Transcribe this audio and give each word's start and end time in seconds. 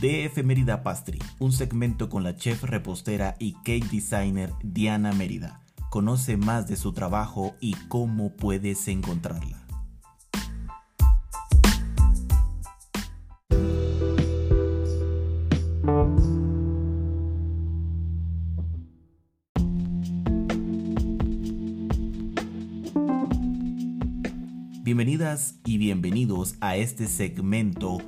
de 0.00 0.24
Efemérida 0.24 0.84
Pastry, 0.84 1.18
un 1.40 1.50
segmento 1.50 2.08
con 2.08 2.22
la 2.22 2.36
chef 2.36 2.62
repostera 2.62 3.34
y 3.40 3.54
cake 3.64 3.90
designer 3.90 4.52
Diana 4.62 5.12
Mérida. 5.12 5.60
Conoce 5.90 6.36
más 6.36 6.68
de 6.68 6.76
su 6.76 6.92
trabajo 6.92 7.56
y 7.60 7.74
cómo 7.88 8.36
puedes 8.36 8.86
encontrarla. 8.86 9.64
Bienvenidas 24.84 25.56
y 25.64 25.76
bienvenidos 25.78 26.54
a 26.60 26.76
este 26.76 27.08
segmento 27.08 27.98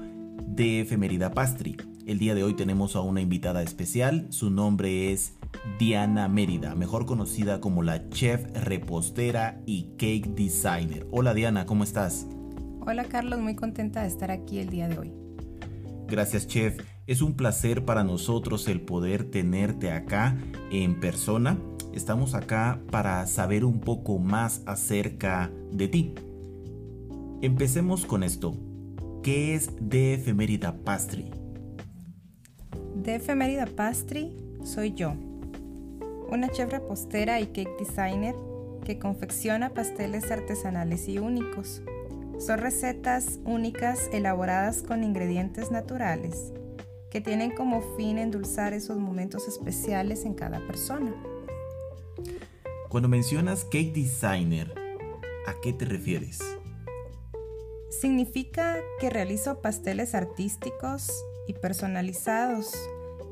de 0.47 0.81
Efemerida 0.81 1.33
Pastry. 1.33 1.90
El 2.07 2.19
día 2.19 2.35
de 2.35 2.43
hoy 2.43 2.55
tenemos 2.55 2.97
a 2.97 3.03
una 3.03 3.21
invitada 3.21 3.63
especial, 3.63 4.27
su 4.31 4.51
nombre 4.51 5.13
es 5.13 5.35
Diana 5.79 6.29
Mérida, 6.29 6.75
mejor 6.75 7.05
conocida 7.05 7.61
como 7.61 7.83
la 7.83 8.09
chef 8.09 8.47
repostera 8.55 9.61
y 9.67 9.91
cake 9.99 10.35
designer. 10.35 11.07
Hola 11.11 11.35
Diana, 11.35 11.67
¿cómo 11.67 11.85
estás? 11.85 12.27
Hola 12.81 13.05
Carlos, 13.05 13.39
muy 13.41 13.55
contenta 13.55 14.03
de 14.03 14.09
estar 14.09 14.31
aquí 14.31 14.59
el 14.59 14.71
día 14.71 14.89
de 14.89 14.99
hoy. 14.99 15.13
Gracias 16.09 16.47
chef, 16.47 16.81
es 17.07 17.21
un 17.21 17.35
placer 17.35 17.85
para 17.85 18.03
nosotros 18.03 18.67
el 18.69 18.81
poder 18.81 19.25
tenerte 19.31 19.93
acá 19.93 20.39
en 20.71 20.99
persona. 21.01 21.59
Estamos 21.93 22.35
acá 22.35 22.81
para 22.91 23.27
saber 23.27 23.65
un 23.65 23.81
poco 23.81 24.19
más 24.19 24.63
acerca 24.67 25.53
de 25.71 25.89
ti. 25.89 26.15
Empecemos 27.43 28.07
con 28.07 28.23
esto. 28.23 28.57
¿Qué 29.23 29.55
es 29.55 29.71
de 29.81 30.15
Efemérida 30.15 30.79
Pastry? 30.83 31.40
De 33.11 33.17
Efemérida 33.17 33.67
Pastry 33.67 34.31
soy 34.63 34.93
yo, 34.93 35.15
una 36.31 36.49
chef 36.49 36.71
repostera 36.71 37.41
y 37.41 37.49
cake 37.49 37.77
designer 37.77 38.37
que 38.85 39.01
confecciona 39.01 39.71
pasteles 39.71 40.31
artesanales 40.31 41.09
y 41.09 41.19
únicos. 41.19 41.83
Son 42.39 42.61
recetas 42.61 43.41
únicas 43.45 44.09
elaboradas 44.13 44.85
con 44.85 45.03
ingredientes 45.03 45.73
naturales 45.73 46.53
que 47.11 47.21
tienen 47.21 47.51
como 47.51 47.83
fin 47.97 48.17
endulzar 48.17 48.75
esos 48.75 48.99
momentos 48.99 49.49
especiales 49.49 50.25
en 50.25 50.35
cada 50.35 50.65
persona. 50.69 51.13
Cuando 52.91 53.09
mencionas 53.09 53.65
cake 53.65 53.93
designer, 53.93 54.73
¿a 55.49 55.61
qué 55.61 55.73
te 55.73 55.85
refieres? 55.85 56.39
Significa 57.89 58.77
que 59.01 59.11
realizo 59.11 59.61
pasteles 59.61 60.15
artísticos 60.15 61.11
y 61.49 61.55
personalizados. 61.55 62.73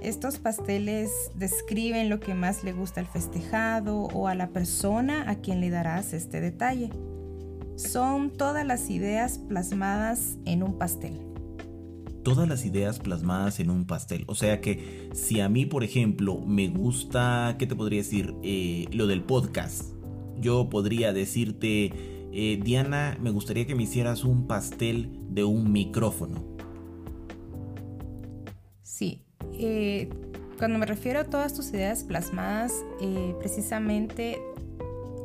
Estos 0.03 0.39
pasteles 0.39 1.11
describen 1.35 2.09
lo 2.09 2.21
que 2.21 2.35
más 2.35 2.63
le 2.63 2.73
gusta 2.73 3.01
al 3.01 3.07
festejado 3.07 4.03
o 4.03 4.29
a 4.29 4.35
la 4.35 4.51
persona 4.51 5.29
a 5.29 5.37
quien 5.37 5.61
le 5.61 5.71
darás 5.71 6.13
este 6.13 6.41
detalle. 6.41 6.91
Son 7.75 8.31
todas 8.31 8.65
las 8.65 8.91
ideas 8.91 9.39
plasmadas 9.39 10.39
en 10.45 10.63
un 10.63 10.79
pastel. 10.79 11.21
Todas 12.23 12.49
las 12.49 12.65
ideas 12.65 12.99
plasmadas 13.01 13.59
en 13.59 13.71
un 13.71 13.87
pastel. 13.87 14.25
O 14.29 14.35
sea 14.35 14.61
que 14.61 15.11
si 15.15 15.41
a 15.41 15.49
mí, 15.49 15.67
por 15.67 15.83
ejemplo, 15.83 16.41
me 16.41 16.69
gusta, 16.69 17.57
¿qué 17.59 17.67
te 17.67 17.75
podría 17.75 18.01
decir? 18.01 18.35
Eh, 18.43 18.87
lo 18.93 19.07
del 19.07 19.23
podcast. 19.23 19.95
Yo 20.41 20.69
podría 20.69 21.13
decirte 21.13 21.93
eh, 22.33 22.61
Diana, 22.63 23.19
me 23.21 23.31
gustaría 23.31 23.67
que 23.67 23.75
me 23.75 23.85
hicieras 23.85 24.23
un 24.23 24.47
pastel 24.47 25.27
de 25.31 25.45
un 25.45 25.73
micrófono. 25.73 26.45
Sí, 28.83 29.25
eh, 29.59 30.09
cuando 30.59 30.79
me 30.79 30.87
refiero 30.87 31.21
a 31.21 31.25
todas 31.25 31.55
tus 31.55 31.73
ideas 31.73 32.05
plasmadas, 32.05 32.73
eh, 33.01 33.35
precisamente 33.39 34.41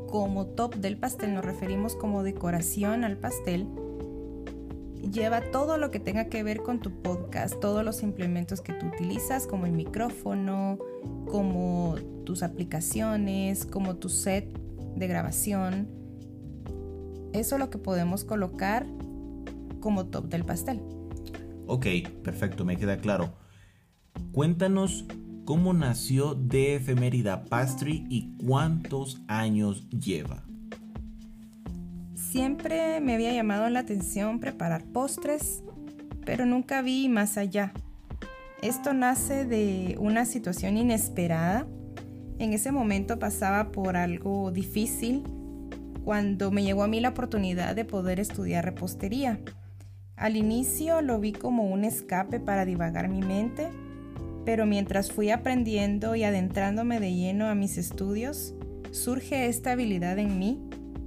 como 0.07 0.45
top 0.45 0.75
del 0.75 0.97
pastel, 0.97 1.33
nos 1.33 1.43
referimos 1.43 1.95
como 1.95 2.23
decoración 2.23 3.03
al 3.03 3.17
pastel. 3.17 3.67
Lleva 5.11 5.41
todo 5.41 5.77
lo 5.77 5.91
que 5.91 5.99
tenga 5.99 6.25
que 6.25 6.43
ver 6.43 6.61
con 6.61 6.79
tu 6.79 6.91
podcast, 7.01 7.59
todos 7.59 7.83
los 7.83 8.03
implementos 8.03 8.61
que 8.61 8.73
tú 8.73 8.87
utilizas, 8.87 9.47
como 9.47 9.65
el 9.65 9.73
micrófono, 9.73 10.77
como 11.29 11.95
tus 12.25 12.41
aplicaciones, 12.43 13.65
como 13.65 13.95
tu 13.95 14.09
set 14.09 14.47
de 14.95 15.07
grabación 15.07 16.03
eso 17.33 17.55
es 17.55 17.59
lo 17.59 17.69
que 17.71 17.79
podemos 17.79 18.23
colocar 18.23 18.85
como 19.79 20.05
top 20.05 20.25
del 20.25 20.45
pastel. 20.45 20.81
Ok, 21.65 21.87
perfecto, 22.23 22.63
me 22.63 22.77
queda 22.77 22.97
claro. 22.97 23.33
Cuéntanos 24.31 25.05
cómo 25.45 25.73
nació 25.73 26.35
de 26.35 26.75
Efemérida 26.75 27.45
Pastry 27.45 28.05
y 28.09 28.35
cuántos 28.45 29.21
años 29.27 29.87
lleva. 29.89 30.43
Siempre 32.15 32.99
me 32.99 33.13
había 33.13 33.33
llamado 33.33 33.69
la 33.69 33.81
atención 33.81 34.39
preparar 34.39 34.83
postres, 34.85 35.63
pero 36.25 36.45
nunca 36.45 36.81
vi 36.81 37.09
más 37.09 37.37
allá. 37.37 37.73
Esto 38.61 38.93
nace 38.93 39.45
de 39.45 39.97
una 39.99 40.25
situación 40.25 40.77
inesperada. 40.77 41.67
En 42.39 42.53
ese 42.53 42.71
momento 42.71 43.19
pasaba 43.19 43.71
por 43.71 43.97
algo 43.97 44.51
difícil 44.51 45.23
cuando 46.03 46.49
me 46.49 46.63
llegó 46.63 46.83
a 46.83 46.87
mí 46.87 46.99
la 46.99 47.09
oportunidad 47.09 47.75
de 47.75 47.85
poder 47.85 48.19
estudiar 48.19 48.65
repostería. 48.65 49.39
Al 50.15 50.35
inicio 50.35 51.01
lo 51.01 51.19
vi 51.19 51.33
como 51.33 51.63
un 51.63 51.83
escape 51.83 52.39
para 52.39 52.65
divagar 52.65 53.09
mi 53.09 53.21
mente, 53.21 53.69
pero 54.45 54.65
mientras 54.65 55.11
fui 55.11 55.29
aprendiendo 55.29 56.15
y 56.15 56.23
adentrándome 56.23 56.99
de 56.99 57.13
lleno 57.13 57.47
a 57.47 57.55
mis 57.55 57.77
estudios, 57.77 58.53
surge 58.91 59.47
esta 59.47 59.71
habilidad 59.71 60.19
en 60.19 60.37
mí 60.37 60.61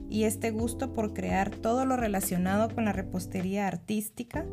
y 0.08 0.24
este 0.24 0.50
gusto 0.50 0.92
por 0.92 1.12
crear 1.12 1.50
todo 1.50 1.84
lo 1.84 1.96
relacionado 1.96 2.74
con 2.74 2.84
la 2.84 2.92
repostería 2.92 3.66
artística, 3.66 4.46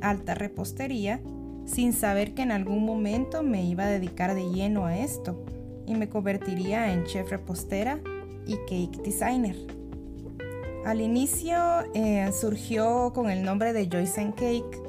alta 0.00 0.34
repostería, 0.34 1.20
sin 1.66 1.92
saber 1.92 2.34
que 2.34 2.42
en 2.42 2.52
algún 2.52 2.84
momento 2.84 3.42
me 3.42 3.64
iba 3.64 3.84
a 3.84 3.90
dedicar 3.90 4.34
de 4.34 4.50
lleno 4.50 4.86
a 4.86 4.98
esto 4.98 5.44
y 5.86 5.94
me 5.94 6.08
convertiría 6.08 6.92
en 6.92 7.04
chef 7.04 7.30
repostera 7.30 8.00
y 8.46 8.56
cake 8.68 9.02
designer. 9.02 9.56
Al 10.84 11.00
inicio 11.00 11.56
eh, 11.94 12.30
surgió 12.32 13.12
con 13.12 13.30
el 13.30 13.42
nombre 13.42 13.72
de 13.72 13.88
Joyce 13.90 14.20
and 14.20 14.34
Cake. 14.34 14.79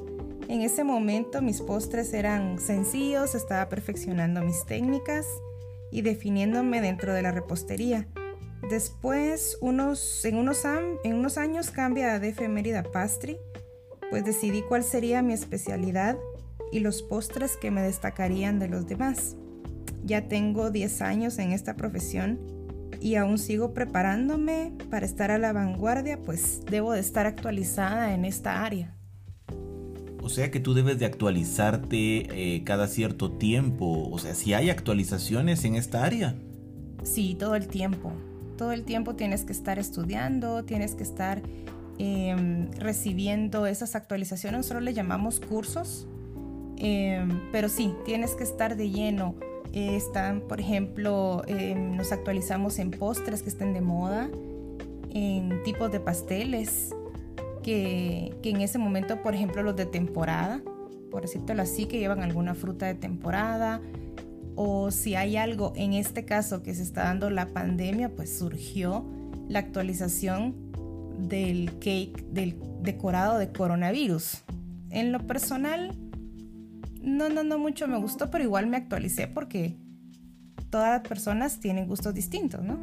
En 0.52 0.64
ese 0.64 0.84
momento 0.84 1.42
mis 1.42 1.62
postres 1.62 2.14
eran 2.14 2.60
sencillos, 2.60 3.36
estaba 3.36 3.70
perfeccionando 3.70 4.42
mis 4.42 4.66
técnicas 4.66 5.26
y 5.94 6.02
definiéndome 6.02 6.82
dentro 6.82 7.14
de 7.14 7.22
la 7.22 7.32
repostería. 7.32 8.10
Después, 8.70 9.58
unos, 9.62 10.26
en, 10.26 10.36
unos, 10.36 11.38
años 11.38 11.72
cambia 11.72 12.20
de 12.20 12.28
Efemérida 12.28 12.84
Pastry, 12.84 13.38
pues 14.10 14.26
decidí 14.26 14.62
cuál 14.62 14.84
sería 14.84 15.22
mi 15.22 15.32
especialidad 15.32 16.18
y 16.70 16.82
los 16.82 17.02
postres 17.02 17.56
que 17.56 17.72
me 17.72 17.82
destacarían 17.82 18.60
de 18.60 18.68
los 18.68 18.86
demás. 18.86 19.38
Ya 20.04 20.28
tengo 20.28 20.70
10 20.70 21.02
años 21.02 21.40
en 21.40 21.54
esta 21.54 21.78
profesión 21.78 22.42
y 23.00 23.16
aún 23.16 23.38
sigo 23.38 23.74
preparándome 23.74 24.74
para 24.90 25.06
estar 25.06 25.32
a 25.32 25.38
la 25.38 25.54
vanguardia, 25.54 26.22
pues 26.22 26.60
debo 26.70 26.92
de 26.92 27.00
estar 27.00 27.26
actualizada 27.26 28.14
en 28.14 28.26
esta 28.26 28.66
área. 28.66 28.98
O 30.22 30.30
sea 30.30 30.52
que 30.52 30.60
tú 30.60 30.74
debes 30.74 31.00
de 31.00 31.06
actualizarte 31.06 32.56
eh, 32.56 32.64
cada 32.64 32.88
cierto 32.88 33.32
tiempo. 33.32 34.10
O 34.10 34.20
sea, 34.20 34.36
si 34.36 34.54
hay 34.54 34.70
actualizaciones 34.70 35.66
en 35.66 35.76
esta 35.76 36.04
área. 36.04 36.36
Sí, 37.04 37.36
todo 37.38 37.56
el 37.56 37.68
tiempo. 37.68 38.12
Todo 38.58 38.72
el 38.72 38.84
tiempo 38.84 39.16
tienes 39.16 39.44
que 39.44 39.52
estar 39.52 39.80
estudiando, 39.80 40.64
tienes 40.64 40.94
que 40.94 41.04
estar 41.04 41.42
em, 41.98 42.72
recibiendo 42.74 43.66
esas 43.66 43.96
actualizaciones. 43.96 44.60
Nosotros 44.60 44.84
le 44.84 44.94
llamamos 44.94 45.40
cursos. 45.40 46.08
Em, 46.78 47.42
pero 47.52 47.70
sí, 47.70 47.94
tienes 48.06 48.36
que 48.36 48.44
estar 48.44 48.78
de 48.78 48.90
lleno 48.90 49.36
están, 49.74 50.42
por 50.42 50.60
ejemplo, 50.60 51.44
em, 51.48 51.96
nos 51.96 52.12
actualizamos 52.12 52.80
en 52.80 52.92
postres 52.92 53.42
que 53.42 53.50
estén 53.50 53.74
de 53.74 53.82
moda, 53.82 54.30
en 55.14 55.64
tipos 55.64 55.92
de 55.92 56.00
pasteles, 56.00 56.94
que, 57.62 58.36
que, 58.42 58.50
en 58.50 58.62
ese 58.62 58.78
momento, 58.78 59.22
por 59.22 59.36
ejemplo, 59.36 59.64
los 59.64 59.76
de 59.76 59.86
temporada, 59.86 60.62
por 61.10 61.24
decirlo 61.24 61.62
así, 61.62 61.86
que 61.86 62.00
llevan 62.00 62.22
alguna 62.22 62.56
fruta 62.56 62.86
de 62.86 62.96
temporada, 62.96 63.82
o 64.56 64.92
si 64.92 65.16
hay 65.16 65.38
algo, 65.38 65.74
en 65.76 65.94
este 65.94 66.26
caso 66.26 66.62
que 66.64 66.74
se 66.76 66.84
está 66.84 67.04
dando 67.04 67.30
la 67.30 67.48
pandemia, 67.48 68.10
pues 68.10 68.38
surgió 68.38 69.06
la 69.48 69.60
actualización 69.60 70.72
del 71.28 71.78
cake, 71.80 72.26
del 72.32 72.58
decorado 72.82 73.38
de 73.38 73.52
coronavirus. 73.52 74.44
En 74.90 75.12
lo 75.12 75.20
personal, 75.26 75.98
no, 77.02 77.30
no, 77.30 77.44
no 77.44 77.58
mucho 77.58 77.88
me 77.88 77.98
gustó, 77.98 78.30
pero 78.30 78.44
igual 78.44 78.68
me 78.68 78.78
actualicé 78.78 79.28
porque 79.28 79.76
todas 80.70 80.90
las 80.90 81.08
personas 81.08 81.60
tienen 81.60 81.88
gustos 81.88 82.14
distintos, 82.14 82.64
¿no? 82.64 82.78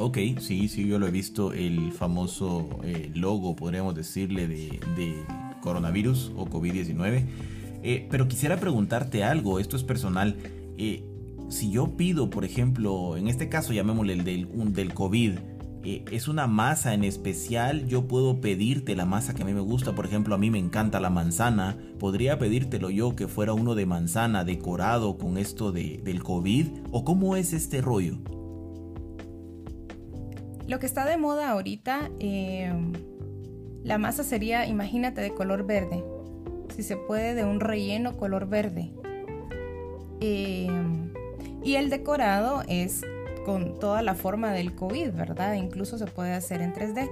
Ok, 0.00 0.16
sí, 0.38 0.68
sí, 0.68 0.86
yo 0.86 1.00
lo 1.00 1.08
he 1.08 1.10
visto, 1.10 1.52
el 1.52 1.90
famoso 1.90 2.68
eh, 2.84 3.10
logo, 3.14 3.56
podríamos 3.56 3.96
decirle, 3.96 4.46
de, 4.46 4.78
coronavirus 5.60 6.30
o 6.36 6.46
COVID-19. 6.46 7.26
Eh, 7.82 8.06
pero 8.08 8.28
quisiera 8.28 8.60
preguntarte 8.60 9.24
algo, 9.24 9.58
esto 9.58 9.76
es 9.76 9.82
personal. 9.82 10.36
Eh, 10.76 11.02
si 11.48 11.72
yo 11.72 11.96
pido, 11.96 12.30
por 12.30 12.44
ejemplo, 12.44 13.16
en 13.16 13.26
este 13.26 13.48
caso 13.48 13.72
llamémosle 13.72 14.12
el 14.12 14.24
del, 14.72 14.94
COVID, 14.94 15.32
es 15.82 16.28
una 16.28 16.46
masa 16.46 16.94
en 16.94 17.02
especial, 17.02 17.88
yo 17.88 18.06
puedo 18.06 18.40
pedirte 18.40 18.94
la 18.94 19.04
masa 19.04 19.34
que 19.34 19.42
a 19.42 19.46
mí 19.46 19.52
me 19.52 19.60
gusta, 19.60 19.96
por 19.96 20.06
ejemplo, 20.06 20.36
a 20.36 20.38
mí 20.38 20.48
me 20.48 20.58
encanta 20.58 21.00
la 21.00 21.10
manzana, 21.10 21.76
podría 21.98 22.38
pedírtelo 22.38 22.90
yo 22.90 23.16
que 23.16 23.26
fuera 23.26 23.52
uno 23.52 23.74
de 23.74 23.86
manzana 23.86 24.44
decorado 24.44 25.18
con 25.18 25.38
esto 25.38 25.72
de, 25.72 26.00
del 26.04 26.22
COVID, 26.22 26.66
o 26.92 27.04
cómo 27.04 27.34
es 27.34 27.52
este 27.52 27.80
rollo? 27.80 28.18
Lo 30.68 30.78
que 30.78 30.84
está 30.84 31.06
de 31.06 31.16
moda 31.16 31.50
ahorita, 31.50 32.10
em, 32.18 32.92
la 33.84 33.96
masa 33.96 34.22
sería, 34.22 34.66
imagínate, 34.66 35.22
de 35.22 35.30
color 35.30 35.64
verde, 35.64 36.04
si 36.76 36.82
se 36.82 36.98
puede, 36.98 37.34
de 37.34 37.44
un 37.46 37.58
relleno 37.58 38.18
color 38.18 38.46
verde. 38.46 38.92
Em, 40.20 41.10
y 41.64 41.76
el 41.76 41.88
decorado 41.88 42.62
es 42.68 43.00
con 43.46 43.80
toda 43.80 44.02
la 44.02 44.14
forma 44.14 44.52
del 44.52 44.74
COVID, 44.74 45.12
¿verdad? 45.12 45.54
Incluso 45.54 45.96
se 45.96 46.04
puede 46.04 46.34
hacer 46.34 46.60
en 46.60 46.74
3D. 46.74 47.10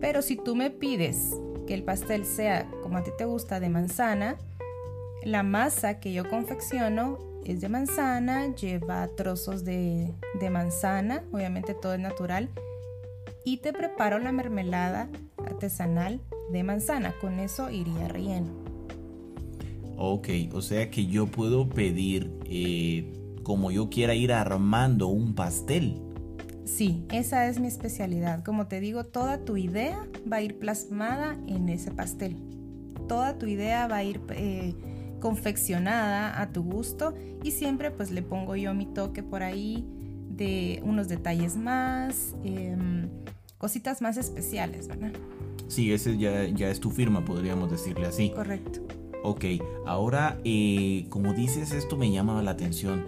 Pero 0.00 0.22
si 0.22 0.36
tú 0.36 0.56
me 0.56 0.70
pides 0.70 1.34
que 1.66 1.74
el 1.74 1.82
pastel 1.82 2.24
sea 2.24 2.70
como 2.82 2.96
a 2.96 3.02
ti 3.02 3.10
te 3.18 3.26
gusta 3.26 3.60
de 3.60 3.68
manzana, 3.68 4.38
la 5.24 5.42
masa 5.42 6.00
que 6.00 6.14
yo 6.14 6.26
confecciono 6.30 7.18
es 7.44 7.60
de 7.60 7.68
manzana, 7.68 8.54
lleva 8.54 9.06
trozos 9.08 9.66
de, 9.66 10.14
de 10.40 10.48
manzana, 10.48 11.22
obviamente 11.32 11.74
todo 11.74 11.92
es 11.92 12.00
natural, 12.00 12.48
y 13.44 13.58
te 13.58 13.72
preparo 13.72 14.18
la 14.18 14.32
mermelada 14.32 15.08
artesanal 15.38 16.20
de 16.52 16.62
manzana. 16.62 17.14
Con 17.20 17.40
eso 17.40 17.70
iría 17.70 18.08
relleno. 18.08 18.48
Ok, 19.96 20.28
o 20.52 20.62
sea 20.62 20.90
que 20.90 21.06
yo 21.06 21.26
puedo 21.26 21.68
pedir 21.68 22.30
eh, 22.44 23.12
como 23.42 23.70
yo 23.70 23.90
quiera 23.90 24.14
ir 24.14 24.32
armando 24.32 25.08
un 25.08 25.34
pastel. 25.34 26.00
Sí, 26.64 27.04
esa 27.10 27.48
es 27.48 27.58
mi 27.58 27.66
especialidad. 27.66 28.44
Como 28.44 28.68
te 28.68 28.78
digo, 28.78 29.04
toda 29.04 29.44
tu 29.44 29.56
idea 29.56 30.06
va 30.30 30.36
a 30.36 30.42
ir 30.42 30.58
plasmada 30.58 31.36
en 31.46 31.68
ese 31.68 31.90
pastel. 31.90 32.36
Toda 33.08 33.38
tu 33.38 33.46
idea 33.46 33.88
va 33.88 33.96
a 33.96 34.04
ir 34.04 34.20
eh, 34.30 34.74
confeccionada 35.18 36.40
a 36.40 36.52
tu 36.52 36.62
gusto 36.62 37.14
y 37.42 37.52
siempre 37.52 37.90
pues 37.90 38.10
le 38.10 38.22
pongo 38.22 38.54
yo 38.54 38.74
mi 38.74 38.86
toque 38.86 39.22
por 39.22 39.42
ahí 39.42 39.84
de 40.38 40.80
unos 40.84 41.08
detalles 41.08 41.56
más, 41.56 42.34
em, 42.42 43.10
cositas 43.58 44.00
más 44.00 44.16
especiales, 44.16 44.88
¿verdad? 44.88 45.12
Sí, 45.66 45.92
ese 45.92 46.16
ya, 46.16 46.44
ya 46.44 46.70
es 46.70 46.80
tu 46.80 46.90
firma, 46.90 47.24
podríamos 47.24 47.70
decirle 47.70 48.06
así. 48.06 48.30
Correcto. 48.30 48.80
Ok, 49.22 49.44
ahora 49.84 50.38
eh, 50.44 51.04
como 51.10 51.34
dices 51.34 51.72
esto 51.72 51.98
me 51.98 52.10
llama 52.10 52.40
la 52.42 52.52
atención 52.52 53.04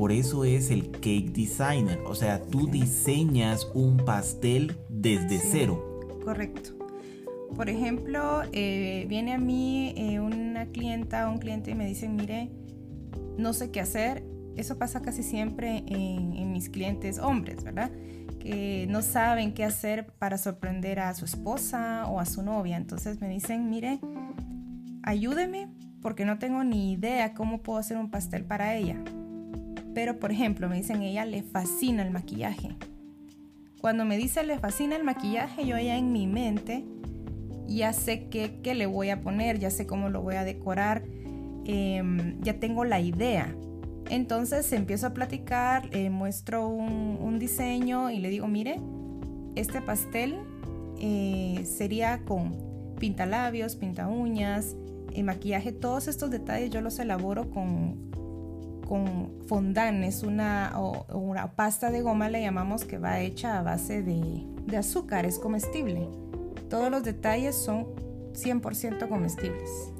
por 0.00 0.12
eso 0.12 0.44
es 0.44 0.70
el 0.70 0.90
cake 0.90 1.30
designer. 1.30 2.00
O 2.06 2.14
sea, 2.14 2.40
tú 2.40 2.66
diseñas 2.68 3.70
un 3.74 3.98
pastel 3.98 4.76
desde 4.88 5.38
cero. 5.38 6.00
Correcto. 6.24 6.70
Por 7.54 7.68
ejemplo, 7.68 8.40
eh, 8.52 9.04
viene 9.10 9.34
a 9.34 9.38
mí 9.38 9.92
eh, 9.98 10.18
una 10.20 10.64
clienta 10.66 11.28
o 11.28 11.32
un 11.32 11.38
cliente 11.38 11.72
y 11.72 11.74
me 11.74 11.84
dice, 11.84 12.08
mire, 12.08 12.48
no 13.36 13.52
sé 13.52 13.70
qué 13.70 13.80
hacer. 13.80 14.24
Eso 14.56 14.78
pasa 14.78 15.00
casi 15.02 15.22
siempre 15.22 15.84
en, 15.86 16.52
mis 16.52 16.68
clientes 16.68 17.18
hombres, 17.18 17.62
¿verdad? 17.62 17.90
Que 18.38 18.86
no 18.88 19.02
saben 19.02 19.52
qué 19.54 19.64
hacer 19.64 20.06
para 20.18 20.38
sorprender 20.38 21.00
a 21.00 21.14
su 21.14 21.24
esposa 21.24 22.06
o 22.08 22.20
a 22.20 22.26
su 22.26 22.42
novia. 22.42 22.76
Entonces 22.76 23.20
me 23.20 23.28
dicen, 23.28 23.70
mire, 23.70 24.00
ayúdeme 25.02 25.68
porque 26.02 26.24
no 26.24 26.38
tengo 26.38 26.64
ni 26.64 26.92
idea 26.92 27.34
cómo 27.34 27.62
puedo 27.62 27.78
hacer 27.78 27.96
un 27.96 28.10
pastel 28.10 28.44
para 28.44 28.74
ella. 28.74 28.96
Pero, 29.94 30.18
por 30.18 30.32
ejemplo, 30.32 30.68
me 30.68 30.76
dicen, 30.76 31.02
ella 31.02 31.24
le 31.24 31.42
fascina 31.42 32.02
el 32.02 32.10
maquillaje. 32.10 32.76
Cuando 33.80 34.04
me 34.04 34.18
dice 34.18 34.44
le 34.44 34.58
fascina 34.58 34.96
el 34.96 35.04
maquillaje, 35.04 35.66
yo 35.66 35.78
ya 35.78 35.96
en 35.96 36.12
mi 36.12 36.26
mente 36.26 36.84
ya 37.66 37.92
sé 37.92 38.28
qué, 38.28 38.60
qué 38.62 38.74
le 38.74 38.86
voy 38.86 39.10
a 39.10 39.20
poner, 39.20 39.58
ya 39.58 39.70
sé 39.70 39.86
cómo 39.86 40.10
lo 40.10 40.22
voy 40.22 40.34
a 40.34 40.44
decorar, 40.44 41.02
em, 41.64 42.40
ya 42.42 42.54
tengo 42.54 42.84
la 42.84 43.00
idea. 43.00 43.54
Entonces 44.08 44.72
empiezo 44.72 45.06
a 45.08 45.10
platicar, 45.14 45.86
le 45.92 46.10
muestro 46.10 46.68
un, 46.68 47.38
diseño 47.38 48.10
y 48.10 48.18
le 48.18 48.28
digo, 48.28 48.48
mire, 48.48 48.80
este 49.54 49.80
pastel 49.80 50.36
eh, 50.98 51.64
sería 51.64 52.22
con 52.24 52.54
pintalabios, 52.98 53.76
pinta 53.76 54.08
uñas, 54.08 54.76
eh, 55.12 55.22
maquillaje, 55.22 55.72
todos 55.72 56.06
estos 56.06 56.30
detalles 56.30 56.70
yo 56.70 56.80
los 56.82 56.98
elaboro 56.98 57.50
con, 57.50 58.10
con 58.86 59.40
es 60.04 60.22
una, 60.22 60.76
una 61.12 61.52
pasta 61.52 61.90
de 61.90 62.02
goma, 62.02 62.28
le 62.28 62.42
llamamos, 62.42 62.84
que 62.84 62.98
va 62.98 63.20
hecha 63.20 63.58
a 63.58 63.62
base 63.62 64.02
de, 64.02 64.44
de 64.66 64.76
azúcar, 64.76 65.26
es 65.26 65.38
comestible. 65.38 66.08
Todos 66.68 66.90
los 66.90 67.02
detalles 67.04 67.54
son 67.54 67.86
100% 68.34 69.08
comestibles. 69.08 69.92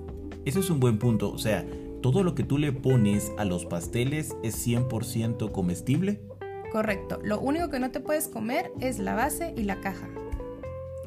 Eso 0.45 0.61
es 0.61 0.71
un 0.71 0.81
buen 0.81 0.99
punto, 0.99 1.33
o 1.33 1.39
sea, 1.39 1.65
todo 2.01 2.23
lo 2.23 2.35
que 2.35 2.45
tú 2.45 2.59
le 2.59 2.73
pones 2.73 3.33
a 3.39 3.45
los 3.45 3.67
pasteles 3.67 4.37
es 4.43 4.67
100% 4.67 5.53
comestible. 5.53 6.21
Correcto, 6.73 7.19
lo 7.23 7.41
único 7.41 7.69
que 7.69 7.81
no 7.81 7.91
te 7.91 8.01
puedes 8.01 8.29
comer 8.29 8.73
es 8.81 8.99
la 8.99 9.15
base 9.15 9.53
y 9.57 9.65
la 9.65 9.81
caja. 9.81 10.09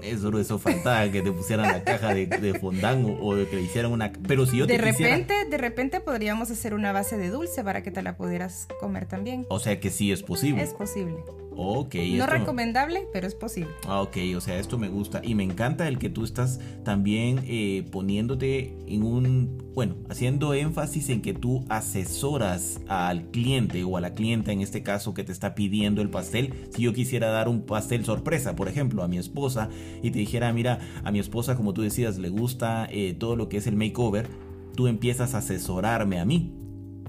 Eso, 0.01 0.37
eso 0.37 0.59
faltaba, 0.59 1.09
que 1.09 1.21
te 1.21 1.31
pusieran 1.31 1.71
la 1.71 1.83
caja 1.83 2.13
de, 2.13 2.27
de 2.27 2.59
fondant 2.59 3.07
o, 3.21 3.35
que 3.35 3.55
le 3.55 3.61
hicieran 3.61 3.91
una... 3.91 4.11
Pero 4.27 4.45
si 4.45 4.57
yo 4.57 4.67
te 4.67 4.73
De 4.73 4.79
repente, 4.79 5.45
de 5.49 5.57
repente 5.57 6.01
podríamos 6.01 6.51
hacer 6.51 6.73
una 6.73 6.91
base 6.91 7.17
de 7.17 7.29
dulce 7.29 7.63
para 7.63 7.83
que 7.83 7.91
te 7.91 8.01
la 8.01 8.17
pudieras 8.17 8.67
comer 8.81 9.05
también. 9.05 9.45
O 9.47 9.59
sea 9.59 9.79
que 9.79 9.89
sí 9.89 10.11
es 10.11 10.21
posible. 10.21 10.61
Es 10.61 10.73
posible. 10.73 11.23
Ok. 11.55 11.95
No 12.17 12.25
recomendable, 12.25 13.07
pero 13.11 13.27
es 13.27 13.35
posible. 13.35 13.71
Ah, 13.87 14.01
ok, 14.01 14.17
o 14.35 14.41
sea, 14.41 14.57
esto 14.57 14.77
me 14.77 14.89
gusta. 14.89 15.21
Y 15.23 15.35
me 15.35 15.43
encanta 15.43 15.87
el 15.87 15.99
que 15.99 16.09
tú 16.09 16.23
estás 16.23 16.59
también 16.83 17.41
eh, 17.45 17.87
poniéndote 17.91 18.77
en 18.87 19.03
un, 19.03 19.71
bueno, 19.73 19.95
haciendo 20.09 20.53
énfasis 20.53 21.09
en 21.09 21.21
que 21.21 21.33
tú 21.33 21.65
asesoras 21.69 22.81
al 22.87 23.29
cliente 23.31 23.83
o 23.83 23.97
a 23.97 24.01
la 24.01 24.13
clienta, 24.13 24.51
en 24.51 24.61
este 24.61 24.83
caso, 24.83 25.13
que 25.13 25.23
te 25.23 25.31
está 25.31 25.55
pidiendo 25.55 26.01
el 26.01 26.09
pastel. 26.09 26.53
Si 26.73 26.83
yo 26.83 26.93
quisiera 26.93 27.29
dar 27.29 27.47
un 27.47 27.65
pastel 27.65 28.05
sorpresa, 28.05 28.55
por 28.55 28.67
ejemplo, 28.67 29.03
a 29.03 29.07
mi 29.07 29.17
esposa, 29.17 29.69
y 30.01 30.11
te 30.11 30.19
dijera, 30.19 30.51
mira, 30.53 30.79
a 31.03 31.11
mi 31.11 31.19
esposa, 31.19 31.55
como 31.55 31.73
tú 31.73 31.81
decías, 31.81 32.17
le 32.17 32.29
gusta 32.29 32.87
eh, 32.91 33.13
todo 33.13 33.35
lo 33.35 33.49
que 33.49 33.57
es 33.57 33.67
el 33.67 33.75
makeover, 33.75 34.27
tú 34.75 34.87
empiezas 34.87 35.33
a 35.33 35.39
asesorarme 35.39 36.19
a 36.19 36.25
mí. 36.25 36.53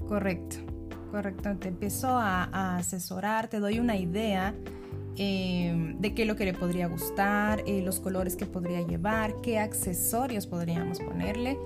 Correcto. 0.07 0.74
Correcto, 1.15 1.49
te 1.55 1.69
empiezo 1.69 2.09
a, 2.09 2.75
asesorar, 2.75 3.47
te 3.47 3.61
doy 3.61 3.79
una 3.79 3.95
idea 3.95 4.53
em, 5.15 5.97
de 5.97 6.13
qué 6.13 6.23
es 6.23 6.27
lo 6.27 6.35
que 6.35 6.43
le 6.43 6.53
podría 6.53 6.87
gustar, 6.87 7.63
eh, 7.65 7.81
los 7.81 8.01
colores 8.01 8.35
que 8.35 8.45
podría 8.45 8.81
llevar, 8.81 9.39
qué 9.41 9.57
accesorios 9.57 10.45
podríamos 10.45 10.99
ponerle. 10.99 11.57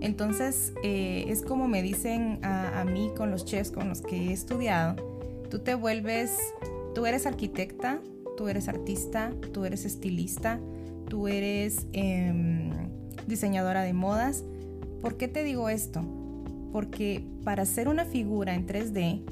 Entonces 0.00 0.72
eh, 0.82 1.26
es 1.28 1.42
como 1.42 1.68
me 1.68 1.82
dicen 1.82 2.42
a, 2.42 2.82
mí 2.86 3.10
con 3.14 3.30
los 3.30 3.44
chefs 3.44 3.70
con 3.70 3.90
los 3.90 4.00
que 4.00 4.16
he 4.16 4.32
estudiado, 4.32 4.96
tú 5.50 5.58
te 5.58 5.74
vuelves, 5.74 6.38
tú 6.94 7.04
eres 7.04 7.26
arquitecta, 7.26 8.00
tú 8.38 8.48
eres 8.48 8.68
artista, 8.68 9.32
tú 9.52 9.66
eres 9.66 9.84
estilista, 9.84 10.58
tú 11.10 11.28
eres 11.28 11.86
em, 11.92 12.70
diseñadora 13.26 13.82
de 13.82 13.92
modas. 13.92 14.44
¿Por 15.02 15.18
qué 15.18 15.28
te 15.28 15.44
digo 15.44 15.68
esto? 15.68 16.23
Porque 16.74 17.24
para 17.44 17.62
hacer 17.62 17.86
una 17.86 18.04
figura 18.04 18.52
en 18.52 18.66
3D, 18.66 19.22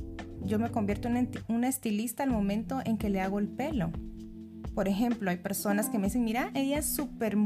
yo 0.44 0.60
me 0.60 0.70
convierto 0.70 1.08
en 1.08 1.28
una 1.48 1.66
estilista 1.66 2.22
al 2.22 2.30
momento 2.30 2.78
en 2.84 2.96
que 2.96 3.10
le 3.10 3.20
hago 3.20 3.40
el 3.40 3.48
pelo. 3.48 3.90
Por 4.76 4.86
ejemplo, 4.86 5.28
hay 5.28 5.38
personas 5.38 5.88
que 5.88 5.98
me 5.98 6.06
dicen, 6.06 6.22
mira, 6.22 6.52
ella 6.54 6.78
es 6.78 6.86
súper, 6.86 7.36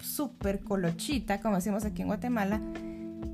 súper 0.00 0.60
colochita, 0.60 1.42
como 1.42 1.56
decimos 1.56 1.84
aquí 1.84 2.00
en 2.00 2.08
Guatemala. 2.08 2.58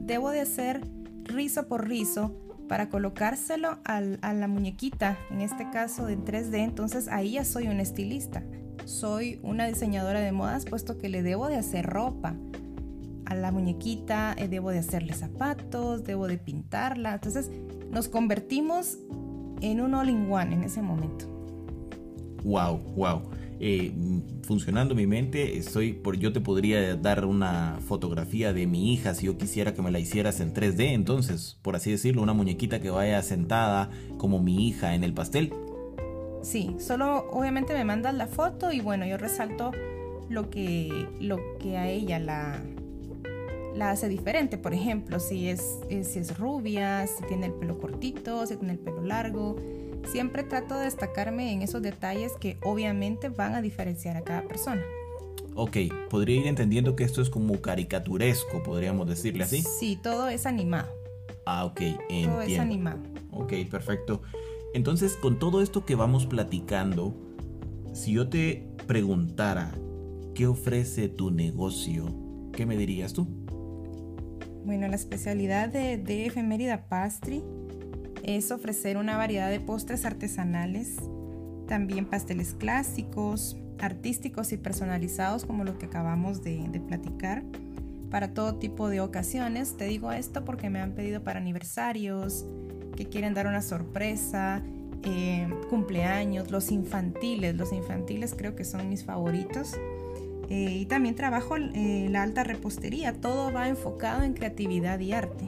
Debo 0.00 0.30
de 0.30 0.40
hacer 0.40 0.84
rizo 1.22 1.68
por 1.68 1.86
rizo 1.86 2.36
para 2.68 2.88
colocárselo 2.88 3.78
a 3.84 4.00
la 4.00 4.48
muñequita, 4.48 5.16
en 5.30 5.42
este 5.42 5.70
caso 5.70 6.08
en 6.08 6.24
3D. 6.24 6.56
Entonces 6.56 7.06
ahí 7.06 7.34
ya 7.34 7.44
soy 7.44 7.68
una 7.68 7.82
estilista. 7.82 8.42
Soy 8.84 9.38
una 9.44 9.68
diseñadora 9.68 10.18
de 10.18 10.32
modas 10.32 10.64
puesto 10.64 10.98
que 10.98 11.08
le 11.08 11.22
debo 11.22 11.46
de 11.46 11.54
hacer 11.54 11.86
ropa 11.86 12.34
a 13.30 13.34
la 13.34 13.52
muñequita, 13.52 14.34
eh, 14.36 14.48
debo 14.48 14.70
de 14.70 14.80
hacerle 14.80 15.14
zapatos, 15.14 16.04
debo 16.04 16.26
de 16.26 16.36
pintarla. 16.36 17.14
Entonces 17.14 17.50
nos 17.90 18.08
convertimos 18.08 18.98
en 19.60 19.80
un 19.80 19.94
all-in-one 19.94 20.52
en 20.52 20.64
ese 20.64 20.82
momento. 20.82 21.26
Wow, 22.42 22.78
wow. 22.96 23.22
Eh, 23.60 23.92
funcionando 24.42 24.94
mi 24.94 25.06
mente, 25.06 25.58
estoy 25.58 25.92
por 25.92 26.16
yo 26.16 26.32
te 26.32 26.40
podría 26.40 26.96
dar 26.96 27.24
una 27.24 27.78
fotografía 27.86 28.52
de 28.52 28.66
mi 28.66 28.92
hija 28.92 29.14
si 29.14 29.26
yo 29.26 29.38
quisiera 29.38 29.74
que 29.74 29.82
me 29.82 29.90
la 29.90 30.00
hicieras 30.00 30.40
en 30.40 30.52
3D, 30.52 30.92
entonces, 30.92 31.58
por 31.62 31.76
así 31.76 31.90
decirlo, 31.90 32.22
una 32.22 32.32
muñequita 32.32 32.80
que 32.80 32.90
vaya 32.90 33.22
sentada 33.22 33.90
como 34.16 34.42
mi 34.42 34.66
hija 34.66 34.94
en 34.94 35.04
el 35.04 35.12
pastel. 35.12 35.52
Sí, 36.42 36.74
solo 36.78 37.30
obviamente 37.30 37.74
me 37.74 37.84
mandas 37.84 38.14
la 38.14 38.26
foto 38.26 38.72
y 38.72 38.80
bueno, 38.80 39.06
yo 39.06 39.18
resalto 39.18 39.72
lo 40.30 40.48
que 40.48 41.06
lo 41.20 41.38
que 41.58 41.76
a 41.76 41.88
ella 41.88 42.18
la 42.18 42.62
la 43.74 43.90
hace 43.90 44.08
diferente. 44.08 44.58
Por 44.58 44.74
ejemplo, 44.74 45.20
si 45.20 45.48
es, 45.48 45.78
si 45.88 46.18
es 46.18 46.38
rubia, 46.38 47.06
si 47.06 47.24
tiene 47.24 47.46
el 47.46 47.52
pelo 47.52 47.78
cortito, 47.78 48.46
si 48.46 48.56
tiene 48.56 48.74
el 48.74 48.78
pelo 48.78 49.02
largo. 49.02 49.56
Siempre 50.10 50.42
trato 50.42 50.76
de 50.76 50.84
destacarme 50.84 51.52
en 51.52 51.62
esos 51.62 51.82
detalles 51.82 52.32
que 52.40 52.56
obviamente 52.62 53.28
van 53.28 53.54
a 53.54 53.62
diferenciar 53.62 54.16
a 54.16 54.22
cada 54.22 54.42
persona. 54.42 54.82
Ok, 55.54 55.76
podría 56.08 56.40
ir 56.40 56.46
entendiendo 56.46 56.96
que 56.96 57.04
esto 57.04 57.20
es 57.20 57.28
como 57.28 57.60
caricaturesco, 57.60 58.62
podríamos 58.62 59.08
decirle 59.08 59.44
así. 59.44 59.62
Sí, 59.62 59.98
todo 60.00 60.28
es 60.28 60.46
animado. 60.46 60.88
Ah, 61.44 61.64
ok, 61.64 61.80
entiendo. 61.80 62.36
Todo 62.36 62.42
es 62.42 62.58
animado. 62.58 62.98
Ok, 63.32 63.52
perfecto. 63.70 64.22
Entonces, 64.72 65.16
con 65.16 65.38
todo 65.38 65.60
esto 65.60 65.84
que 65.84 65.96
vamos 65.96 66.26
platicando, 66.26 67.14
si 67.92 68.12
yo 68.12 68.28
te 68.28 68.68
preguntara 68.86 69.72
qué 70.34 70.46
ofrece 70.46 71.08
tu 71.08 71.30
negocio, 71.30 72.14
¿qué 72.52 72.64
me 72.64 72.76
dirías 72.76 73.12
tú? 73.12 73.26
Bueno, 74.70 74.86
la 74.86 74.94
especialidad 74.94 75.68
de, 75.68 75.98
de 75.98 76.26
Efemérida 76.26 76.86
Pastry 76.86 77.42
es 78.22 78.52
ofrecer 78.52 78.98
una 78.98 79.16
variedad 79.16 79.50
de 79.50 79.58
postres 79.58 80.04
artesanales, 80.04 80.94
también 81.66 82.06
pasteles 82.06 82.54
clásicos, 82.54 83.56
artísticos 83.80 84.52
y 84.52 84.58
personalizados 84.58 85.44
como 85.44 85.64
lo 85.64 85.76
que 85.76 85.86
acabamos 85.86 86.44
de, 86.44 86.80
platicar 86.86 87.42
para 88.12 88.32
todo 88.32 88.60
tipo 88.60 88.88
de 88.88 89.00
ocasiones. 89.00 89.76
Te 89.76 89.86
digo 89.86 90.12
esto 90.12 90.44
porque 90.44 90.70
me 90.70 90.78
han 90.78 90.92
pedido 90.92 91.24
para 91.24 91.40
aniversarios, 91.40 92.46
que 92.96 93.06
quieren 93.06 93.34
dar 93.34 93.48
una 93.48 93.62
sorpresa, 93.62 94.62
eh, 95.02 95.48
cumpleaños, 95.68 96.52
los 96.52 96.70
infantiles. 96.70 97.56
Los 97.56 97.72
infantiles 97.72 98.36
creo 98.38 98.54
que 98.54 98.64
son 98.64 98.88
mis 98.88 99.04
favoritos. 99.04 99.72
Eh, 100.50 100.78
y 100.80 100.86
también 100.86 101.14
trabajo 101.14 101.56
en 101.56 102.12
la 102.12 102.22
alta 102.22 102.44
repostería. 102.44 103.12
Todo 103.12 103.52
va 103.52 103.68
enfocado 103.68 104.24
en 104.24 104.34
creatividad 104.34 104.98
y 104.98 105.12
arte. 105.12 105.46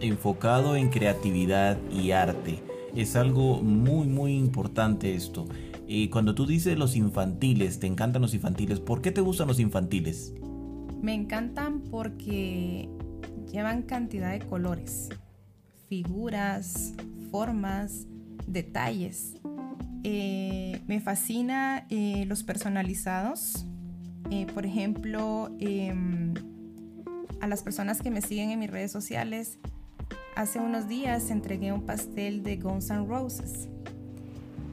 Enfocado 0.00 0.74
en 0.74 0.88
creatividad 0.88 1.78
y 1.90 2.10
arte. 2.10 2.60
Es 2.96 3.14
algo 3.14 3.62
muy, 3.62 4.06
muy 4.06 4.34
importante 4.34 5.14
esto. 5.14 5.46
Y 5.86 6.08
cuando 6.08 6.34
tú 6.34 6.46
dices 6.46 6.78
los 6.78 6.96
infantiles, 6.96 7.78
te 7.78 7.86
encantan 7.86 8.22
los 8.22 8.32
infantiles, 8.32 8.80
¿por 8.80 9.02
qué 9.02 9.12
te 9.12 9.20
gustan 9.20 9.48
los 9.48 9.60
infantiles? 9.60 10.32
Me 11.02 11.12
encantan 11.12 11.80
porque 11.80 12.88
llevan 13.50 13.82
cantidad 13.82 14.32
de 14.32 14.40
colores, 14.40 15.10
figuras, 15.88 16.94
formas, 17.30 18.06
detalles. 18.46 19.34
Eh, 20.04 20.80
me 20.86 21.00
fascina 21.00 21.86
eh, 21.90 22.24
los 22.26 22.42
personalizados. 22.42 23.66
Eh, 24.32 24.46
por 24.54 24.64
ejemplo, 24.64 25.50
em, 25.60 26.32
a 27.40 27.46
las 27.46 27.62
personas 27.62 28.00
que 28.00 28.10
me 28.10 28.22
siguen 28.22 28.50
en 28.50 28.58
mis 28.58 28.70
redes 28.70 28.90
sociales, 28.90 29.58
hace 30.36 30.58
unos 30.58 30.88
días 30.88 31.30
entregué 31.30 31.72
un 31.72 31.82
pastel 31.82 32.42
de 32.42 32.56
Guns 32.56 32.90
N' 32.90 33.06
Roses 33.06 33.68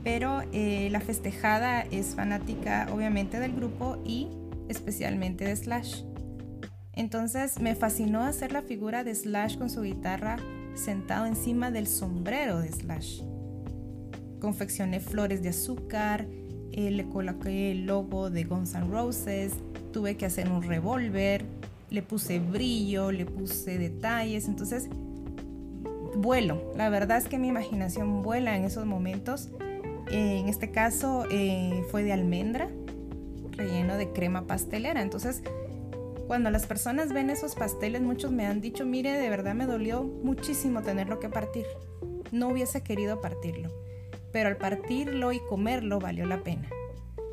pero 0.03 0.41
eh, 0.53 0.89
la 0.91 1.01
festejada 1.01 1.81
es 1.81 2.15
fanática 2.15 2.87
obviamente 2.91 3.39
del 3.39 3.53
grupo 3.53 4.01
y 4.05 4.27
especialmente 4.67 5.45
de 5.45 5.55
Slash. 5.55 6.03
Entonces 6.93 7.59
me 7.59 7.75
fascinó 7.75 8.23
hacer 8.23 8.51
la 8.51 8.61
figura 8.61 9.03
de 9.03 9.13
Slash 9.13 9.57
con 9.57 9.69
su 9.69 9.81
guitarra 9.81 10.37
sentado 10.75 11.25
encima 11.25 11.71
del 11.71 11.87
sombrero 11.87 12.59
de 12.59 12.71
Slash. 12.71 13.21
Confeccioné 14.39 14.99
flores 14.99 15.43
de 15.43 15.49
azúcar, 15.49 16.27
le 16.89 17.05
coloqué 17.05 17.71
el 17.71 17.85
logo 17.85 18.29
de 18.29 18.43
Guns 18.43 18.75
N' 18.75 18.87
Roses, 18.89 19.53
tuve 19.91 20.15
que 20.17 20.25
hacer 20.25 20.49
un 20.49 20.63
revólver, 20.63 21.45
le 21.89 22.01
puse 22.01 22.39
brillo, 22.39 23.11
le 23.11 23.25
puse 23.25 23.77
detalles, 23.77 24.47
entonces 24.47 24.89
vuelo. 26.15 26.61
La 26.75 26.89
verdad 26.89 27.17
es 27.17 27.27
que 27.27 27.37
mi 27.37 27.47
imaginación 27.47 28.21
vuela 28.21 28.55
en 28.55 28.63
esos 28.63 28.85
momentos 28.85 29.49
en 30.11 30.49
este 30.49 30.71
caso 30.71 31.25
eh, 31.29 31.83
fue 31.91 32.03
de 32.03 32.13
almendra, 32.13 32.69
relleno 33.51 33.97
de 33.97 34.11
crema 34.11 34.47
pastelera. 34.47 35.01
Entonces, 35.01 35.43
cuando 36.27 36.49
las 36.49 36.65
personas 36.65 37.13
ven 37.13 37.29
esos 37.29 37.55
pasteles, 37.55 38.01
muchos 38.01 38.31
me 38.31 38.45
han 38.45 38.61
dicho, 38.61 38.85
mire, 38.85 39.13
de 39.13 39.29
verdad 39.29 39.55
me 39.55 39.65
dolió 39.65 40.03
muchísimo 40.03 40.81
tenerlo 40.81 41.19
que 41.19 41.29
partir. 41.29 41.65
No 42.31 42.49
hubiese 42.49 42.81
querido 42.81 43.21
partirlo, 43.21 43.69
pero 44.31 44.49
al 44.49 44.57
partirlo 44.57 45.31
y 45.31 45.39
comerlo 45.39 45.99
valió 45.99 46.25
la 46.25 46.43
pena. 46.43 46.67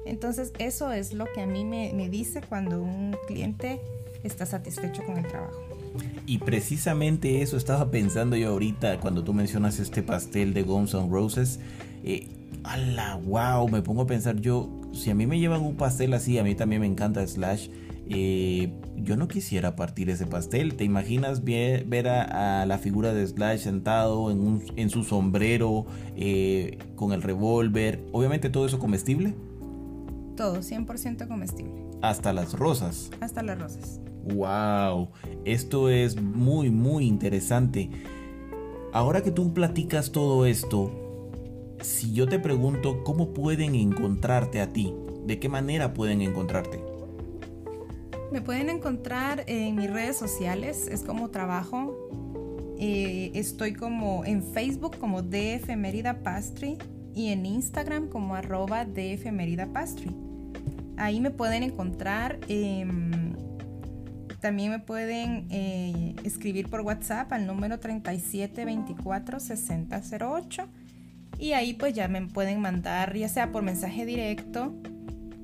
Entonces, 0.05 0.53
eso 0.59 0.93
es 0.93 1.12
lo 1.12 1.26
que 1.33 1.41
a 1.41 1.47
mí 1.47 1.65
me, 1.65 1.93
me 1.93 2.09
dice 2.09 2.41
cuando 2.49 2.81
un 2.81 3.17
cliente 3.26 3.81
está 4.23 4.47
satisfecho 4.47 5.05
con 5.05 5.17
el 5.19 5.26
trabajo. 5.26 5.61
Y 6.26 6.38
precisamente 6.38 7.43
eso 7.43 7.57
estaba 7.57 7.91
pensando 7.91 8.37
yo 8.37 8.50
ahorita 8.50 9.00
cuando 9.00 9.25
tú 9.25 9.33
mencionas 9.33 9.79
este 9.79 10.03
pastel 10.03 10.55
de 10.55 10.62
Guns 10.62 10.95
N' 10.95 11.09
Roses. 11.11 11.61
Eh, 12.05 12.29
¡Hala! 12.65 13.17
¡Wow! 13.17 13.69
Me 13.69 13.83
pongo 13.83 14.03
a 14.03 14.07
pensar 14.07 14.41
yo, 14.41 14.69
si 14.93 15.11
a 15.11 15.15
mí 15.15 15.26
me 15.26 15.38
llevan 15.38 15.62
un 15.62 15.76
pastel 15.76 16.15
así, 16.15 16.38
a 16.38 16.43
mí 16.43 16.55
también 16.55 16.81
me 16.81 16.87
encanta 16.87 17.26
Slash. 17.26 17.69
Eh, 18.09 18.73
yo 18.97 19.17
no 19.17 19.29
quisiera 19.29 19.77
partir 19.77 20.11
ese 20.11 20.27
pastel. 20.27 20.77
¿Te 20.77 20.85
imaginas 20.85 21.45
ver, 21.45 22.09
a, 22.09 22.67
la 22.67 22.79
figura 22.79 23.13
de 23.13 23.27
Slash 23.27 23.61
sentado 23.61 24.31
en, 24.31 24.91
su 24.91 25.05
sombrero 25.05 25.87
eh, 26.17 26.79
con 26.95 27.13
el 27.13 27.23
revólver? 27.23 28.05
Obviamente 28.13 28.51
todo 28.51 28.67
eso 28.67 28.79
comestible. 28.79 29.35
Todo, 30.37 30.59
100% 30.59 31.29
comestible. 31.29 31.73
Hasta 32.03 32.33
las 32.33 32.53
rosas. 32.53 33.11
Hasta 33.21 33.43
las 33.43 33.59
rosas. 33.59 34.01
¡Wow! 34.35 35.09
Esto 35.45 35.89
es 35.89 36.21
muy, 36.21 36.71
muy 36.71 37.07
interesante. 37.07 37.91
Ahora 38.93 39.23
que 39.23 39.31
tú 39.31 39.53
platicas 39.53 40.13
todo 40.13 40.47
esto, 40.47 40.91
si 41.81 42.13
yo 42.13 42.27
te 42.27 42.39
pregunto 42.39 43.03
cómo 43.05 43.33
pueden 43.33 43.75
encontrarte 43.75 44.61
a 44.61 44.73
ti, 44.73 44.95
¿de 45.27 45.39
qué 45.39 45.49
manera 45.49 45.95
pueden 45.95 46.23
encontrarte? 46.23 46.83
Me 48.33 48.40
pueden 48.40 48.68
encontrar 48.68 49.45
en 49.47 49.76
mis 49.76 49.90
redes 49.90 50.16
sociales, 50.16 50.88
es 50.88 51.02
como 51.02 51.30
trabajo. 51.30 51.97
Eh, 52.78 53.30
estoy 53.35 53.73
como 53.73 54.25
en 54.25 54.42
Facebook 54.42 54.99
como 54.99 55.23
DF 55.23 55.76
Mérida 55.76 56.23
Pastry 56.23 56.76
y 57.14 57.28
en 57.28 57.47
Instagram 57.47 58.09
como 58.09 58.35
arroba 58.35 58.85
DF 58.85 59.30
Mérida 59.33 59.66
Pastry. 59.73 60.11
Ahí 60.97 61.21
me 61.21 61.30
pueden 61.30 61.62
encontrar. 61.62 62.38
Em, 62.49 63.35
también 64.40 64.71
me 64.71 64.80
pueden 64.80 65.47
eh, 65.50 66.16
escribir 66.25 66.68
por 66.68 66.80
WhatsApp 66.80 67.33
al 67.33 67.47
número 67.47 67.78
3724 67.78 69.40
6008 69.40 70.68
y 71.38 71.52
ahí 71.52 71.75
pues 71.75 71.95
ya 71.95 72.09
me 72.09 72.23
pueden 72.26 72.61
mandar, 72.61 73.14
ya 73.14 73.28
sea 73.28 73.52
por 73.52 73.62
mensaje 73.62 74.04
directo, 74.04 74.75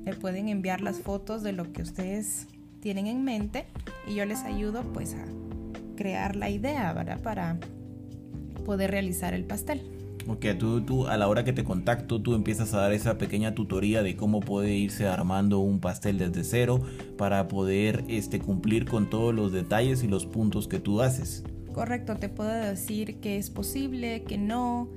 me 0.05 0.13
pueden 0.13 0.49
enviar 0.49 0.81
las 0.81 0.99
fotos 0.99 1.43
de 1.43 1.53
lo 1.53 1.71
que 1.71 1.81
ustedes 1.81 2.47
tienen 2.83 3.07
en 3.07 3.23
mente 3.23 3.65
y 4.05 4.15
yo 4.15 4.25
les 4.25 4.43
ayudo 4.43 4.83
pues 4.93 5.15
a 5.15 5.25
crear 5.95 6.35
la 6.35 6.49
idea, 6.49 6.91
¿verdad? 6.91 7.21
Para 7.21 7.57
poder 8.65 8.91
realizar 8.91 9.33
el 9.33 9.45
pastel. 9.45 9.81
Ok, 10.27 10.45
tú, 10.59 10.81
tú 10.81 11.07
a 11.07 11.15
la 11.15 11.29
hora 11.29 11.45
que 11.45 11.53
te 11.53 11.63
contacto, 11.63 12.21
tú 12.21 12.35
empiezas 12.35 12.73
a 12.73 12.81
dar 12.81 12.91
esa 12.91 13.17
pequeña 13.17 13.55
tutoría 13.55 14.03
de 14.03 14.17
cómo 14.17 14.41
puede 14.41 14.73
irse 14.73 15.07
armando 15.07 15.59
un 15.59 15.79
pastel 15.79 16.17
desde 16.17 16.43
cero 16.43 16.81
para 17.17 17.47
poder 17.47 18.03
este, 18.09 18.39
cumplir 18.39 18.83
con 18.85 19.09
todos 19.09 19.33
los 19.33 19.53
detalles 19.53 20.03
y 20.03 20.09
los 20.09 20.25
puntos 20.25 20.67
que 20.67 20.79
tú 20.79 21.01
haces. 21.01 21.45
Correcto, 21.73 22.17
te 22.17 22.27
puedo 22.27 22.51
decir 22.51 23.21
que 23.21 23.37
es 23.37 23.49
posible, 23.49 24.23
que 24.23 24.37
no, 24.37 24.89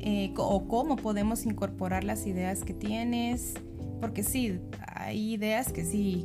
eh, 0.00 0.32
o 0.38 0.66
cómo 0.66 0.96
podemos 0.96 1.44
incorporar 1.44 2.04
las 2.04 2.26
ideas 2.26 2.64
que 2.64 2.72
tienes, 2.72 3.54
porque 4.00 4.22
sí, 4.22 4.60
hay 4.96 5.34
ideas 5.34 5.72
que 5.72 5.84
sí 5.84 6.24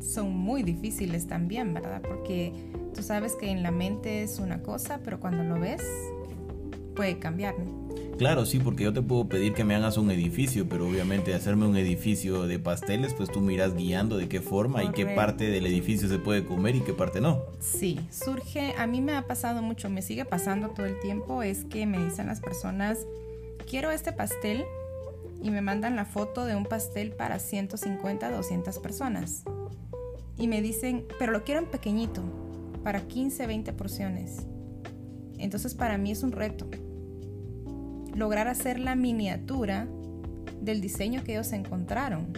son 0.00 0.36
muy 0.36 0.62
difíciles 0.62 1.26
también, 1.26 1.74
¿verdad? 1.74 2.02
Porque 2.02 2.52
tú 2.94 3.02
sabes 3.02 3.34
que 3.34 3.50
en 3.50 3.62
la 3.62 3.70
mente 3.70 4.22
es 4.22 4.38
una 4.38 4.62
cosa, 4.62 5.00
pero 5.04 5.20
cuando 5.20 5.44
lo 5.44 5.60
ves 5.60 5.82
puede 6.94 7.18
cambiar. 7.18 7.54
Claro, 8.18 8.46
sí, 8.46 8.58
porque 8.58 8.84
yo 8.84 8.94
te 8.94 9.02
puedo 9.02 9.28
pedir 9.28 9.52
que 9.52 9.62
me 9.62 9.74
hagas 9.74 9.98
un 9.98 10.10
edificio, 10.10 10.66
pero 10.66 10.88
obviamente 10.88 11.34
hacerme 11.34 11.66
un 11.66 11.76
edificio 11.76 12.46
de 12.46 12.58
pasteles, 12.58 13.12
pues 13.12 13.30
tú 13.30 13.42
miras 13.42 13.74
guiando 13.74 14.16
de 14.16 14.26
qué 14.26 14.40
forma 14.40 14.82
y 14.82 14.88
qué 14.88 15.04
parte 15.04 15.50
del 15.50 15.66
edificio 15.66 16.08
se 16.08 16.18
puede 16.18 16.46
comer 16.46 16.76
y 16.76 16.80
qué 16.80 16.94
parte 16.94 17.20
no. 17.20 17.42
Sí, 17.60 18.00
surge, 18.10 18.74
a 18.78 18.86
mí 18.86 19.02
me 19.02 19.12
ha 19.12 19.26
pasado 19.26 19.60
mucho, 19.60 19.90
me 19.90 20.00
sigue 20.00 20.24
pasando 20.24 20.70
todo 20.70 20.86
el 20.86 20.98
tiempo, 21.00 21.42
es 21.42 21.64
que 21.66 21.84
me 21.84 22.02
dicen 22.02 22.26
las 22.26 22.40
personas, 22.40 23.06
quiero 23.68 23.90
este 23.90 24.12
pastel 24.12 24.64
y 25.42 25.50
me 25.50 25.60
mandan 25.60 25.94
la 25.94 26.06
foto 26.06 26.46
de 26.46 26.56
un 26.56 26.64
pastel 26.64 27.12
para 27.12 27.38
150, 27.38 28.30
200 28.30 28.78
personas. 28.78 29.44
Y 30.38 30.48
me 30.48 30.60
dicen, 30.62 31.04
pero 31.18 31.32
lo 31.32 31.44
quiero 31.44 31.60
en 31.60 31.66
pequeñito, 31.66 32.22
para 32.82 33.06
15, 33.06 33.46
20 33.46 33.72
porciones. 33.72 34.46
Entonces 35.38 35.74
para 35.74 35.98
mí 35.98 36.10
es 36.10 36.22
un 36.22 36.32
reto 36.32 36.68
lograr 38.16 38.48
hacer 38.48 38.80
la 38.80 38.96
miniatura 38.96 39.86
del 40.60 40.80
diseño 40.80 41.22
que 41.22 41.32
ellos 41.32 41.52
encontraron 41.52 42.32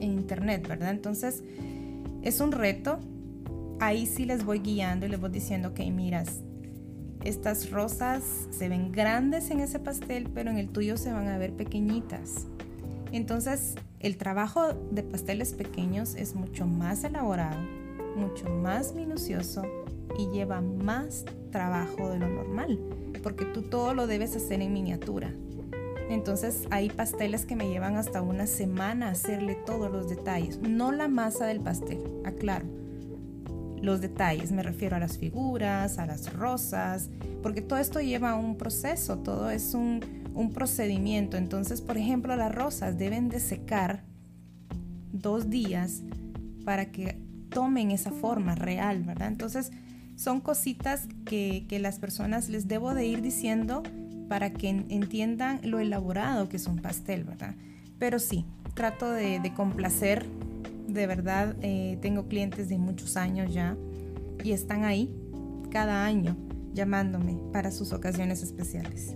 en 0.00 0.12
internet, 0.12 0.66
¿verdad? 0.66 0.90
Entonces, 0.90 1.42
es 2.22 2.40
un 2.40 2.52
reto, 2.52 2.98
ahí 3.80 4.04
sí 4.04 4.24
les 4.24 4.44
voy 4.44 4.58
guiando 4.58 5.06
y 5.06 5.08
les 5.08 5.20
voy 5.20 5.30
diciendo, 5.30 5.68
ok, 5.68 5.80
miras, 5.92 6.40
estas 7.24 7.70
rosas 7.70 8.48
se 8.50 8.68
ven 8.68 8.90
grandes 8.90 9.50
en 9.50 9.60
ese 9.60 9.78
pastel, 9.78 10.28
pero 10.34 10.50
en 10.50 10.58
el 10.58 10.70
tuyo 10.70 10.96
se 10.96 11.12
van 11.12 11.28
a 11.28 11.38
ver 11.38 11.52
pequeñitas. 11.52 12.46
Entonces, 13.12 13.76
el 14.00 14.16
trabajo 14.16 14.74
de 14.90 15.02
pasteles 15.02 15.54
pequeños 15.54 16.14
es 16.14 16.34
mucho 16.34 16.66
más 16.66 17.02
elaborado, 17.04 17.58
mucho 18.16 18.48
más 18.48 18.94
minucioso 18.94 19.62
y 20.18 20.28
lleva 20.28 20.60
más 20.60 21.24
trabajo 21.50 22.08
de 22.10 22.18
lo 22.18 22.28
normal, 22.28 22.78
porque 23.22 23.44
tú 23.44 23.62
todo 23.62 23.94
lo 23.94 24.06
debes 24.06 24.36
hacer 24.36 24.62
en 24.62 24.72
miniatura. 24.72 25.34
Entonces 26.08 26.66
hay 26.70 26.88
pasteles 26.88 27.44
que 27.44 27.56
me 27.56 27.68
llevan 27.68 27.96
hasta 27.96 28.22
una 28.22 28.46
semana 28.46 29.10
hacerle 29.10 29.56
todos 29.66 29.90
los 29.90 30.08
detalles, 30.08 30.58
no 30.60 30.92
la 30.92 31.08
masa 31.08 31.46
del 31.46 31.60
pastel, 31.60 32.02
aclaro. 32.24 32.66
Los 33.82 34.00
detalles, 34.00 34.50
me 34.50 34.62
refiero 34.62 34.96
a 34.96 34.98
las 34.98 35.18
figuras, 35.18 35.98
a 35.98 36.06
las 36.06 36.32
rosas, 36.32 37.10
porque 37.42 37.62
todo 37.62 37.78
esto 37.78 38.00
lleva 38.00 38.34
un 38.34 38.56
proceso, 38.56 39.18
todo 39.18 39.50
es 39.50 39.74
un, 39.74 40.00
un 40.34 40.52
procedimiento. 40.52 41.36
Entonces, 41.36 41.80
por 41.80 41.96
ejemplo, 41.96 42.34
las 42.36 42.54
rosas 42.54 42.98
deben 42.98 43.28
de 43.28 43.40
secar 43.40 44.04
dos 45.12 45.50
días 45.50 46.02
para 46.64 46.90
que 46.90 47.18
tomen 47.50 47.90
esa 47.90 48.10
forma 48.10 48.54
real, 48.54 49.02
¿verdad? 49.02 49.28
Entonces, 49.28 49.70
son 50.16 50.40
cositas 50.40 51.06
que, 51.24 51.66
las 51.80 51.98
personas 51.98 52.48
les 52.48 52.66
debo 52.68 52.94
de 52.94 53.06
ir 53.06 53.22
diciendo 53.22 53.82
para 54.28 54.50
que 54.50 54.68
entiendan 54.68 55.60
lo 55.62 55.78
elaborado 55.78 56.48
que 56.48 56.56
es 56.56 56.66
un 56.66 56.78
pastel, 56.78 57.24
¿verdad? 57.24 57.54
Pero 57.98 58.18
sí, 58.18 58.44
trato 58.74 59.10
de, 59.10 59.40
complacer, 59.56 60.26
de 60.88 61.06
verdad, 61.06 61.56
eh, 61.62 61.98
tengo 62.02 62.26
clientes 62.28 62.68
de 62.68 62.78
muchos 62.78 63.16
años 63.16 63.52
ya 63.54 63.76
y 64.44 64.52
están 64.52 64.84
ahí 64.84 65.14
cada 65.70 66.04
año 66.04 66.36
llamándome 66.74 67.38
para 67.52 67.70
sus 67.70 67.92
ocasiones 67.92 68.42
especiales. 68.42 69.14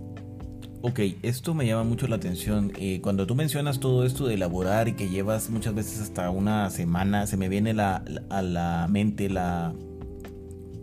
Ok, 0.85 0.99
esto 1.21 1.53
me 1.53 1.65
llama 1.65 1.85
mucho 1.85 2.09
la 2.09 2.17
atención. 2.17 2.73
Eh, 2.77 2.99
cuando 3.01 3.25
tú 3.25 3.35
mencionas 3.35 3.79
todo 3.79 4.05
esto 4.05 4.27
de 4.27 4.33
elaborar 4.33 4.89
y 4.89 4.95
que 4.95 5.07
llevas 5.07 5.49
muchas 5.49 5.73
veces 5.73 6.01
hasta 6.01 6.29
una 6.29 6.69
semana, 6.71 7.25
se 7.25 7.37
me 7.37 7.47
viene 7.47 7.71
a 7.71 8.41
la 8.41 8.87
mente 8.89 9.29
la 9.29 9.73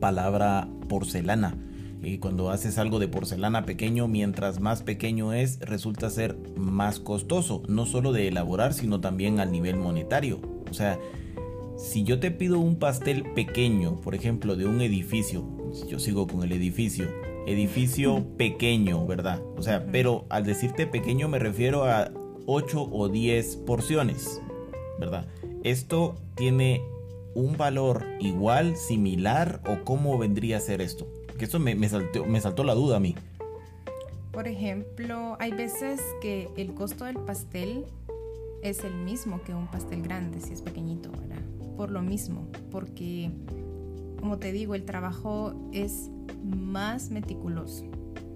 palabra 0.01 0.69
porcelana. 0.89 1.55
Cuando 2.19 2.49
haces 2.49 2.79
algo 2.79 2.99
de 2.99 3.09
porcelana 3.09 3.67
pequeño, 3.67 4.09
mientras 4.09 4.59
más 4.59 4.83
pequeño 4.83 5.35
es, 5.35 5.59
resulta 5.61 6.09
ser 6.09 6.39
más 6.57 6.99
costoso, 6.99 7.63
no 7.69 7.85
solo 7.85 8.13
de 8.13 8.29
elaborar, 8.29 8.73
sino 8.73 9.03
también 9.03 9.39
al 9.39 9.53
nivel 9.53 9.77
monetario. 9.77 10.41
O 10.71 10.73
sea, 10.73 10.99
si 11.77 12.05
yo 12.05 12.19
te 12.21 12.31
pido 12.31 12.59
un 12.59 12.77
pastel 12.77 13.25
pequeño, 13.35 14.01
por 14.01 14.15
ejemplo, 14.15 14.57
de 14.57 14.65
un 14.65 14.81
edificio, 14.81 15.45
yo 15.91 15.99
sigo 15.99 16.27
con 16.27 16.43
el 16.43 16.53
edificio, 16.53 17.07
edificio 17.47 18.25
pequeño, 18.37 19.07
¿verdad? 19.07 19.43
O 19.57 19.63
sea, 19.63 19.87
pero 19.91 20.25
al 20.29 20.45
decirte 20.45 20.87
pequeño 20.87 21.29
me 21.29 21.39
refiero 21.39 21.85
a 21.85 22.11
8 22.47 22.89
o 22.91 23.09
10 23.09 23.57
porciones, 23.59 24.41
¿verdad? 24.99 25.27
Esto 25.63 26.17
tiene 26.35 26.83
un 27.35 27.57
valor 27.57 28.05
igual, 28.19 28.77
similar 28.77 29.61
o 29.67 29.85
cómo 29.85 30.19
vendría 30.19 30.57
a 30.57 30.61
ser 30.61 30.81
esto? 30.81 31.07
Que 31.39 31.45
esto 31.45 31.59
me, 31.59 31.89
saltó, 31.89 32.25
me 32.27 32.41
saltó 32.41 32.65
la 32.65 32.75
duda 32.75 32.97
a 32.97 33.01
mí. 33.01 33.15
Por 34.33 34.47
ejemplo, 34.47 35.37
hay 35.41 35.53
veces 35.53 36.01
que 36.21 36.49
el 36.57 36.75
costo 36.75 37.05
del 37.05 37.17
pastel 37.19 37.85
es 38.63 38.85
el 38.85 38.95
mismo 38.95 39.43
que 39.43 39.55
un 39.55 39.67
pastel 39.69 40.03
grande, 40.03 40.41
si 40.41 40.53
es 40.53 40.63
pequeñito, 40.63 41.11
¿verdad? 41.11 41.43
Por 41.77 41.91
lo 41.91 42.03
mismo, 42.03 42.47
porque, 42.71 43.31
como 44.19 44.39
te 44.39 44.53
digo, 44.53 44.75
el 44.75 44.85
trabajo 44.85 45.55
es 45.73 46.11
más 46.45 47.11
meticuloso, 47.11 47.85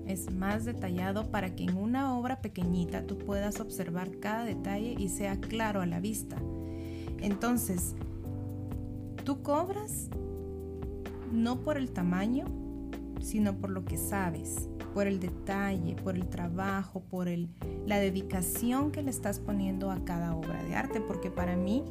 es 0.06 0.32
más 0.32 0.64
detallado 0.64 1.30
para 1.30 1.54
que 1.54 1.64
en 1.64 1.76
una 1.76 2.16
obra 2.16 2.40
pequeñita 2.40 3.06
tú 3.06 3.18
puedas 3.18 3.60
observar 3.60 4.18
cada 4.18 4.44
detalle 4.44 4.94
y 4.98 5.08
sea 5.08 5.40
claro 5.40 5.80
a 5.80 5.86
la 5.86 6.00
vista. 6.00 6.36
Entonces, 7.20 7.94
Tú 9.24 9.40
cobras 9.40 10.10
no 11.32 11.60
por 11.62 11.78
el 11.78 11.90
tamaño, 11.90 12.44
sino 13.22 13.54
por 13.56 13.70
lo 13.70 13.86
que 13.86 13.96
sabes, 13.96 14.68
por 14.92 15.06
el 15.06 15.18
detalle, 15.18 15.96
por 15.96 16.14
el 16.14 16.28
trabajo, 16.28 17.00
por 17.00 17.28
el, 17.28 17.48
la 17.86 17.98
dedicación 17.98 18.92
que 18.92 19.02
le 19.02 19.10
estás 19.10 19.38
poniendo 19.38 19.90
a 19.90 20.04
cada 20.04 20.36
obra 20.36 20.62
de 20.64 20.74
arte, 20.74 21.00
porque 21.00 21.30
para 21.30 21.56
mí 21.56 21.82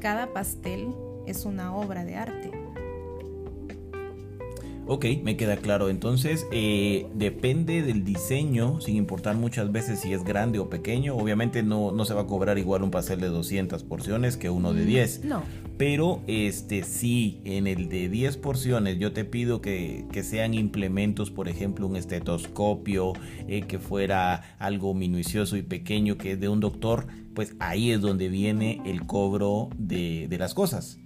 cada 0.00 0.32
pastel 0.32 0.94
es 1.26 1.44
una 1.44 1.76
obra 1.76 2.06
de 2.06 2.16
arte. 2.16 2.57
Ok, 4.90 5.04
me 5.22 5.36
queda 5.36 5.58
claro. 5.58 5.90
Entonces, 5.90 6.46
eh, 6.50 7.06
depende 7.14 7.82
del 7.82 8.04
diseño, 8.04 8.80
sin 8.80 8.96
importar 8.96 9.36
muchas 9.36 9.70
veces 9.70 10.00
si 10.00 10.14
es 10.14 10.24
grande 10.24 10.58
o 10.58 10.70
pequeño. 10.70 11.14
Obviamente 11.14 11.62
no, 11.62 11.92
no 11.92 12.06
se 12.06 12.14
va 12.14 12.22
a 12.22 12.26
cobrar 12.26 12.56
igual 12.56 12.82
un 12.82 12.90
pastel 12.90 13.20
de 13.20 13.28
200 13.28 13.84
porciones 13.84 14.38
que 14.38 14.48
uno 14.48 14.72
de 14.72 14.86
10. 14.86 15.24
Mm, 15.24 15.28
no. 15.28 15.42
Pero 15.76 16.22
este 16.26 16.84
sí, 16.84 17.42
en 17.44 17.66
el 17.66 17.90
de 17.90 18.08
10 18.08 18.38
porciones 18.38 18.98
yo 18.98 19.12
te 19.12 19.26
pido 19.26 19.60
que, 19.60 20.06
sean 20.22 20.54
implementos, 20.54 21.30
por 21.30 21.50
ejemplo, 21.50 21.86
un 21.86 21.96
estetoscopio, 21.96 23.12
eh, 23.46 23.64
que 23.68 23.78
fuera 23.78 24.56
algo 24.58 24.94
minucioso 24.94 25.58
y 25.58 25.62
pequeño 25.62 26.16
que 26.16 26.32
es 26.32 26.40
de 26.40 26.48
un 26.48 26.60
doctor, 26.60 27.08
pues 27.34 27.54
ahí 27.58 27.90
es 27.90 28.00
donde 28.00 28.30
viene 28.30 28.80
el 28.86 29.04
cobro 29.04 29.68
de, 29.76 30.28
de 30.28 30.38
las 30.38 30.54
cosas. 30.54 30.98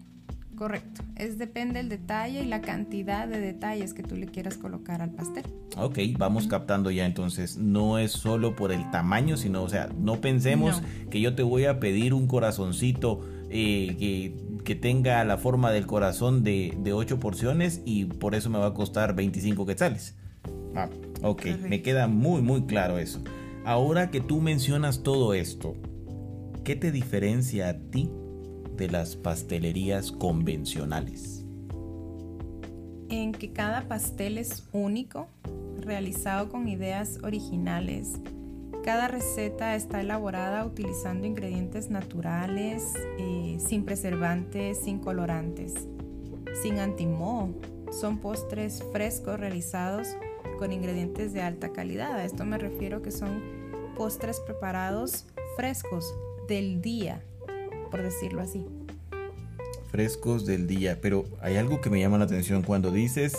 Correcto. 0.62 1.03
Es 1.16 1.38
depende 1.38 1.81
del 1.81 1.88
detalle 1.88 2.44
y 2.44 2.46
la 2.46 2.61
cantidad 2.61 3.27
de 3.27 3.40
detalles 3.40 3.94
que 3.94 4.05
tú 4.05 4.14
le 4.14 4.27
quieras 4.27 4.57
colocar 4.57 5.03
al 5.03 5.11
pastel. 5.11 5.42
Ok, 5.77 5.98
vamos 6.16 6.46
captando 6.46 6.92
ya 6.92 7.05
entonces. 7.05 7.57
No 7.57 7.98
es 7.98 8.12
solo 8.12 8.55
por 8.55 8.70
el 8.70 8.88
tamaño, 8.92 9.37
sino, 9.37 9.64
o 9.64 9.68
sea, 9.68 9.88
no 9.98 10.20
pensemos 10.20 10.81
que 11.11 11.20
yo 11.20 11.35
te 11.35 11.42
voy 11.42 11.64
a 11.64 11.81
pedir 11.81 12.14
un 12.14 12.29
corazoncito 12.29 13.29
eh, 13.51 14.37
que, 14.64 14.77
tenga 14.77 15.25
la 15.25 15.37
forma 15.37 15.72
del 15.72 15.88
corazón 15.88 16.44
de, 16.44 16.79
de 16.79 16.92
8 16.92 17.18
porciones 17.18 17.83
y 17.85 18.05
por 18.05 18.37
eso 18.37 18.48
me 18.48 18.61
va 18.61 18.66
a 18.66 18.75
costar 18.75 19.16
25 19.16 19.66
quetzales. 19.66 20.14
Ah, 20.77 20.88
ok, 21.22 21.44
me 21.68 21.83
queda 21.83 22.07
muy, 22.07 22.40
muy 22.40 22.66
claro 22.66 22.98
eso. 22.98 23.20
Ahora 23.64 24.12
que 24.12 24.20
tú 24.20 24.40
mencionas 24.40 25.03
todo 25.03 25.35
esto, 25.35 25.75
¿qué 26.62 26.77
te 26.77 26.92
diferencia 26.92 27.68
a 27.68 27.75
ti 27.75 28.12
de 28.83 28.88
las 28.88 29.14
pastelerías 29.14 30.11
convencionales? 30.11 31.45
En 33.09 33.31
que 33.31 33.53
cada 33.53 33.87
pastel 33.87 34.38
es 34.38 34.66
único, 34.73 35.29
realizado 35.79 36.49
con 36.49 36.66
ideas 36.66 37.21
originales. 37.23 38.14
Cada 38.83 39.07
receta 39.07 39.77
está 39.77 40.01
elaborada 40.01 40.66
utilizando 40.66 41.29
ingredientes 41.29 41.90
naturales, 41.90 42.95
eh, 43.21 43.57
sin 43.61 43.85
preservantes, 43.85 44.79
sin 44.79 44.99
colorantes, 44.99 45.75
sin 46.61 46.81
antimoho. 46.81 47.51
Son 47.92 48.18
postres 48.18 48.83
frescos 48.90 49.38
realizados 49.38 50.09
con 50.59 50.73
ingredientes 50.73 51.33
de 51.33 51.42
alta 51.42 51.73
calidad. 51.73 52.16
A 52.16 52.25
esto 52.25 52.45
me 52.45 52.59
refiero 52.59 53.01
que 53.01 53.12
son 53.12 53.42
postres 53.97 54.40
preparados 54.40 55.27
frescos 55.57 56.12
del 56.49 56.83
día, 56.83 57.23
por 57.92 58.02
decirlo 58.02 58.40
así. 58.40 58.66
Frescos 59.92 60.46
del 60.46 60.66
día, 60.66 60.98
pero 61.00 61.26
hay 61.42 61.57
algo 61.57 61.81
que 61.83 61.90
me 61.90 62.00
llama 62.00 62.18
la 62.18 62.24
atención 62.24 62.62
cuando 62.62 62.90
dices 62.90 63.37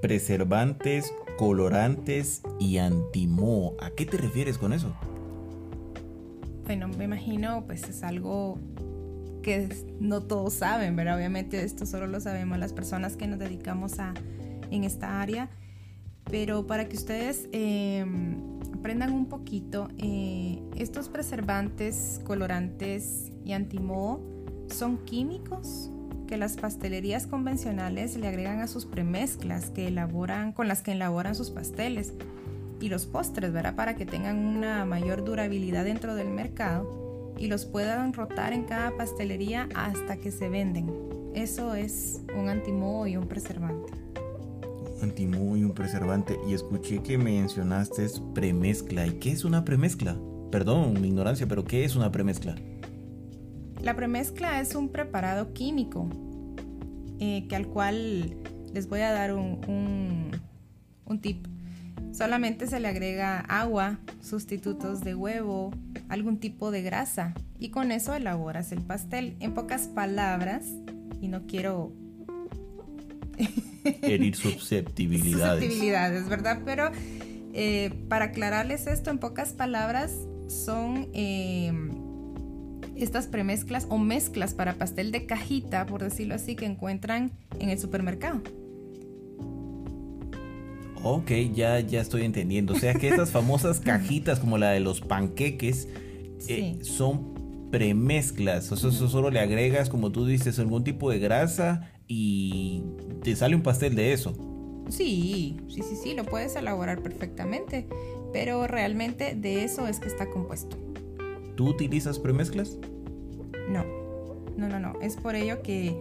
preservantes, 0.00 1.12
colorantes 1.36 2.42
y 2.60 2.78
antimo. 2.78 3.74
¿A 3.80 3.90
qué 3.90 4.06
te 4.06 4.16
refieres 4.16 4.56
con 4.56 4.72
eso? 4.72 4.94
Bueno, 6.64 6.88
me 6.88 7.04
imagino 7.04 7.64
pues 7.66 7.82
es 7.88 8.04
algo 8.04 8.58
que 9.42 9.68
no 9.98 10.22
todos 10.22 10.54
saben, 10.54 10.94
¿verdad? 10.94 11.16
Obviamente 11.16 11.62
esto 11.62 11.84
solo 11.84 12.06
lo 12.06 12.20
sabemos 12.20 12.58
las 12.58 12.72
personas 12.72 13.16
que 13.16 13.26
nos 13.26 13.38
dedicamos 13.38 13.98
a 13.98 14.14
en 14.70 14.84
esta 14.84 15.20
área, 15.20 15.50
pero 16.30 16.66
para 16.66 16.88
que 16.88 16.96
ustedes 16.96 17.48
em, 17.52 18.36
aprendan 18.72 19.12
un 19.12 19.26
poquito, 19.26 19.88
eh, 19.98 20.62
estos 20.76 21.08
preservantes, 21.08 22.20
colorantes 22.24 23.33
y 23.44 23.52
antimoho 23.52 24.20
son 24.68 24.98
químicos 24.98 25.90
que 26.26 26.36
las 26.36 26.56
pastelerías 26.56 27.26
convencionales 27.26 28.16
le 28.16 28.28
agregan 28.28 28.60
a 28.60 28.66
sus 28.66 28.86
premezclas 28.86 29.70
que 29.70 29.88
elaboran, 29.88 30.52
con 30.52 30.68
las 30.68 30.82
que 30.82 30.92
elaboran 30.92 31.34
sus 31.34 31.50
pasteles 31.50 32.14
y 32.80 32.88
los 32.88 33.06
postres, 33.06 33.52
¿verdad? 33.52 33.74
Para 33.74 33.94
que 33.94 34.06
tengan 34.06 34.38
una 34.38 34.84
mayor 34.84 35.24
durabilidad 35.24 35.84
dentro 35.84 36.14
del 36.14 36.28
mercado 36.28 37.34
y 37.38 37.46
los 37.48 37.64
puedan 37.64 38.12
rotar 38.12 38.52
en 38.52 38.64
cada 38.64 38.96
pastelería 38.96 39.68
hasta 39.74 40.16
que 40.16 40.30
se 40.30 40.48
venden. 40.48 40.90
Eso 41.34 41.74
es 41.74 42.20
un 42.36 42.48
antimoho 42.48 43.06
y 43.06 43.16
un 43.16 43.26
preservante. 43.26 43.92
Antimoho 45.02 45.56
y 45.56 45.64
un 45.64 45.72
preservante. 45.72 46.38
Y 46.48 46.54
escuché 46.54 47.02
que 47.02 47.18
mencionaste 47.18 48.06
premezcla. 48.34 49.06
¿Y 49.06 49.14
qué 49.14 49.32
es 49.32 49.44
una 49.44 49.64
premezcla? 49.64 50.16
Perdón 50.50 51.00
mi 51.00 51.08
ignorancia, 51.08 51.48
pero 51.48 51.64
¿qué 51.64 51.84
es 51.84 51.96
una 51.96 52.12
premezcla? 52.12 52.54
La 53.84 53.94
premezcla 53.94 54.62
es 54.62 54.74
un 54.74 54.88
preparado 54.88 55.52
químico 55.52 56.08
eh, 57.20 57.44
que 57.50 57.54
al 57.54 57.66
cual 57.66 58.34
les 58.72 58.88
voy 58.88 59.00
a 59.00 59.12
dar 59.12 59.34
un, 59.34 59.60
un, 59.68 60.30
un 61.04 61.20
tip. 61.20 61.46
Solamente 62.10 62.66
se 62.66 62.80
le 62.80 62.88
agrega 62.88 63.40
agua, 63.40 63.98
sustitutos 64.22 65.02
de 65.02 65.14
huevo, 65.14 65.70
algún 66.08 66.38
tipo 66.38 66.70
de 66.70 66.80
grasa 66.80 67.34
y 67.58 67.68
con 67.68 67.92
eso 67.92 68.14
elaboras 68.14 68.72
el 68.72 68.80
pastel. 68.80 69.36
En 69.40 69.52
pocas 69.52 69.88
palabras, 69.88 70.64
y 71.20 71.28
no 71.28 71.46
quiero 71.46 71.92
herir 73.84 74.34
susceptibilidades. 74.34 75.62
susceptibilidades, 75.62 76.26
¿verdad? 76.30 76.62
Pero 76.64 76.90
eh, 77.52 77.92
para 78.08 78.26
aclararles 78.26 78.86
esto, 78.86 79.10
en 79.10 79.18
pocas 79.18 79.52
palabras, 79.52 80.10
son 80.48 81.10
eh, 81.12 81.70
estas 82.96 83.26
premezclas 83.26 83.86
o 83.90 83.98
mezclas 83.98 84.54
para 84.54 84.74
pastel 84.74 85.12
de 85.12 85.26
cajita, 85.26 85.86
por 85.86 86.02
decirlo 86.02 86.34
así, 86.34 86.54
que 86.56 86.66
encuentran 86.66 87.32
en 87.58 87.70
el 87.70 87.78
supermercado. 87.78 88.40
Ok, 91.02 91.30
ya, 91.52 91.80
ya 91.80 92.00
estoy 92.00 92.22
entendiendo. 92.22 92.72
O 92.72 92.78
sea 92.78 92.94
que 92.94 93.08
estas 93.08 93.30
famosas 93.30 93.80
cajitas 93.84 94.40
como 94.40 94.56
la 94.56 94.70
de 94.70 94.80
los 94.80 95.00
panqueques 95.00 95.88
eh, 96.48 96.78
son 96.82 97.68
premezclas. 97.70 98.72
O 98.72 98.76
sea, 98.76 98.90
eso 98.90 99.08
solo 99.08 99.30
le 99.30 99.40
agregas, 99.40 99.90
como 99.90 100.10
tú 100.12 100.26
dices, 100.26 100.58
algún 100.58 100.84
tipo 100.84 101.10
de 101.10 101.18
grasa 101.18 101.90
y 102.08 102.82
te 103.22 103.36
sale 103.36 103.54
un 103.54 103.62
pastel 103.62 103.94
de 103.94 104.12
eso. 104.12 104.34
Sí, 104.88 105.56
sí, 105.68 105.82
sí, 105.82 105.96
sí, 106.02 106.14
lo 106.14 106.24
puedes 106.24 106.56
elaborar 106.56 107.02
perfectamente, 107.02 107.86
pero 108.32 108.66
realmente 108.66 109.34
de 109.34 109.64
eso 109.64 109.88
es 109.88 109.98
que 109.98 110.08
está 110.08 110.30
compuesto. 110.30 110.78
¿Tú 111.56 111.68
utilizas 111.68 112.18
premezclas? 112.18 112.76
No, 113.68 113.84
no, 114.56 114.68
no, 114.68 114.80
no. 114.80 115.00
Es 115.00 115.16
por 115.16 115.34
ello 115.34 115.62
que, 115.62 115.96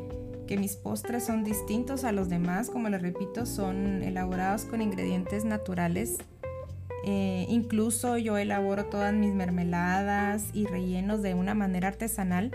que 0.47 0.57
mis 0.57 0.75
postres 0.75 1.25
son 1.25 1.43
distintos 1.43 2.03
a 2.03 2.11
los 2.11 2.29
demás. 2.29 2.69
Como 2.69 2.89
les 2.89 3.01
repito, 3.01 3.45
son 3.45 4.03
elaborados 4.03 4.65
con 4.65 4.81
ingredientes 4.81 5.45
naturales. 5.45 6.17
Eh, 7.05 7.45
incluso 7.49 8.17
yo 8.17 8.37
elaboro 8.37 8.85
todas 8.85 9.13
mis 9.13 9.33
mermeladas 9.33 10.45
y 10.53 10.65
rellenos 10.65 11.21
de 11.21 11.33
una 11.33 11.53
manera 11.53 11.89
artesanal 11.89 12.51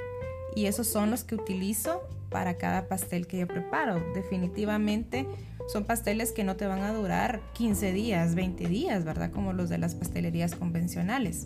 y 0.57 0.67
esos 0.67 0.87
son 0.87 1.11
los 1.11 1.23
que 1.23 1.35
utilizo 1.35 2.03
para 2.31 2.55
cada 2.55 2.89
pastel 2.89 3.27
que 3.27 3.39
yo 3.39 3.47
preparo. 3.47 4.03
Definitivamente 4.15 5.27
son 5.69 5.85
pasteles 5.85 6.33
que 6.33 6.45
no 6.45 6.57
te 6.57 6.67
van 6.67 6.81
a 6.81 6.93
durar 6.93 7.43
15 7.55 7.93
días, 7.93 8.35
20 8.35 8.69
días, 8.69 9.05
¿verdad? 9.05 9.31
Como 9.31 9.53
los 9.53 9.69
de 9.69 9.79
las 9.79 9.95
pastelerías 9.95 10.55
convencionales. 10.55 11.45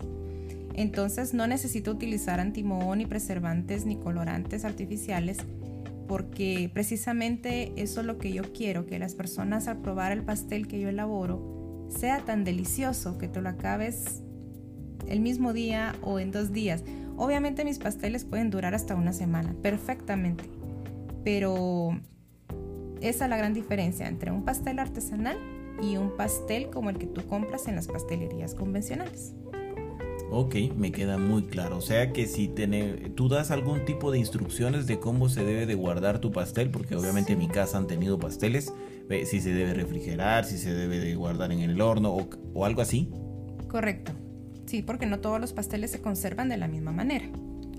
Entonces 0.74 1.34
no 1.34 1.46
necesito 1.46 1.90
utilizar 1.90 2.40
antimoho 2.40 2.96
ni 2.96 3.06
preservantes 3.06 3.84
ni 3.84 3.96
colorantes 3.96 4.64
artificiales 4.64 5.38
porque 6.08 6.70
precisamente 6.72 7.72
eso 7.76 8.00
es 8.00 8.06
lo 8.06 8.18
que 8.18 8.32
yo 8.32 8.42
quiero, 8.52 8.86
que 8.86 8.98
las 8.98 9.14
personas 9.14 9.68
al 9.68 9.78
probar 9.78 10.12
el 10.12 10.22
pastel 10.22 10.68
que 10.68 10.80
yo 10.80 10.88
elaboro 10.88 11.88
sea 11.88 12.20
tan 12.20 12.44
delicioso 12.44 13.18
que 13.18 13.28
te 13.28 13.40
lo 13.40 13.48
acabes 13.48 14.22
el 15.08 15.20
mismo 15.20 15.52
día 15.52 15.94
o 16.02 16.18
en 16.18 16.30
dos 16.30 16.52
días. 16.52 16.84
Obviamente 17.16 17.64
mis 17.64 17.78
pasteles 17.78 18.24
pueden 18.24 18.50
durar 18.50 18.74
hasta 18.74 18.94
una 18.94 19.12
semana, 19.12 19.54
perfectamente. 19.62 20.44
Pero 21.24 21.98
esa 23.00 23.24
es 23.24 23.30
la 23.30 23.36
gran 23.36 23.54
diferencia 23.54 24.08
entre 24.08 24.32
un 24.32 24.44
pastel 24.44 24.78
artesanal 24.78 25.38
y 25.82 25.96
un 25.96 26.16
pastel 26.16 26.70
como 26.70 26.90
el 26.90 26.98
que 26.98 27.06
tú 27.06 27.26
compras 27.26 27.68
en 27.68 27.76
las 27.76 27.88
pastelerías 27.88 28.54
convencionales. 28.54 29.34
Ok, 30.34 30.54
me 30.76 30.92
queda 30.92 31.18
muy 31.18 31.42
claro. 31.42 31.76
O 31.76 31.82
sea 31.82 32.10
que 32.14 32.26
si 32.26 32.50
tú 33.14 33.28
das 33.28 33.50
algún 33.50 33.84
tipo 33.84 34.10
de 34.10 34.18
instrucciones 34.18 34.86
de 34.86 34.98
cómo 34.98 35.28
se 35.28 35.44
debe 35.44 35.66
de 35.66 35.74
guardar 35.74 36.20
tu 36.20 36.32
pastel, 36.32 36.70
porque 36.70 36.96
obviamente 36.96 37.34
en 37.34 37.38
mi 37.38 37.48
casa 37.48 37.76
han 37.76 37.86
tenido 37.86 38.18
pasteles, 38.18 38.72
si 39.26 39.40
se 39.42 39.52
debe 39.52 39.74
refrigerar, 39.74 40.46
si 40.46 40.56
se 40.56 40.72
debe 40.72 41.00
de 41.00 41.14
guardar 41.16 41.52
en 41.52 41.60
el 41.60 41.78
horno 41.82 42.14
o, 42.14 42.30
o 42.54 42.64
algo 42.64 42.80
así. 42.80 43.10
Correcto. 43.68 44.12
Sí, 44.64 44.80
porque 44.80 45.04
no 45.04 45.20
todos 45.20 45.38
los 45.38 45.52
pasteles 45.52 45.90
se 45.90 46.00
conservan 46.00 46.48
de 46.48 46.56
la 46.56 46.66
misma 46.66 46.92
manera. 46.92 47.26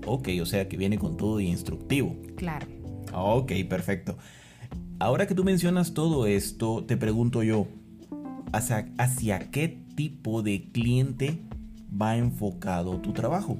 Ok, 0.06 0.28
o 0.40 0.46
sea 0.46 0.68
que 0.68 0.76
viene 0.76 0.96
con 0.96 1.16
todo 1.16 1.40
instructivo. 1.40 2.16
Claro. 2.36 2.68
Ok, 3.12 3.50
perfecto. 3.68 4.16
Ahora 5.00 5.26
que 5.26 5.34
tú 5.34 5.42
mencionas 5.42 5.92
todo 5.92 6.26
esto, 6.28 6.84
te 6.84 6.96
pregunto 6.96 7.42
yo, 7.42 7.66
¿hacia, 8.52 8.92
hacia 8.96 9.50
qué 9.50 9.82
tipo 9.96 10.42
de 10.42 10.70
cliente 10.70 11.42
va 12.00 12.16
enfocado 12.16 12.98
tu 12.98 13.12
trabajo? 13.12 13.56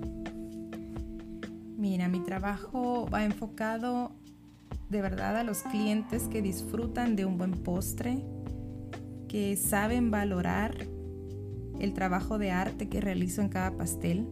Mira, 1.77 2.09
mi 2.09 2.21
trabajo 2.21 3.09
va 3.13 3.25
enfocado 3.25 4.13
de 4.89 5.03
verdad 5.03 5.37
a 5.37 5.45
los 5.45 5.63
clientes 5.63 6.29
que 6.29 6.43
disfrutan 6.43 7.17
de 7.17 7.25
un 7.25 7.39
buen 7.39 7.53
postre, 7.53 8.19
que 9.29 9.57
saben 9.57 10.11
valorar 10.11 10.87
el 11.81 11.93
trabajo 11.93 12.39
de 12.39 12.51
arte 12.51 12.89
que 12.89 13.01
realizo 13.01 13.41
en 13.43 13.49
cada 13.49 13.73
pastel, 13.73 14.29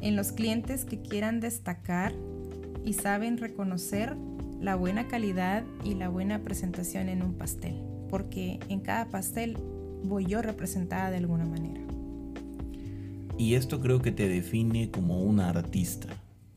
en 0.00 0.16
los 0.16 0.32
clientes 0.32 0.84
que 0.84 1.00
quieran 1.00 1.40
destacar 1.40 2.12
y 2.84 2.94
saben 2.94 3.38
reconocer 3.38 4.16
la 4.60 4.74
buena 4.74 5.08
calidad 5.08 5.64
y 5.84 5.94
la 5.94 6.08
buena 6.08 6.40
presentación 6.40 7.08
en 7.08 7.22
un 7.22 7.34
pastel, 7.34 7.80
porque 8.10 8.58
en 8.68 8.80
cada 8.80 9.06
pastel 9.06 9.56
voy 10.04 10.26
yo 10.26 10.42
representada 10.42 11.10
de 11.10 11.18
alguna 11.18 11.44
manera. 11.44 11.91
Y 13.42 13.56
esto 13.56 13.80
creo 13.80 14.00
que 14.00 14.12
te 14.12 14.28
define 14.28 14.92
como 14.92 15.20
una 15.20 15.48
artista, 15.48 16.06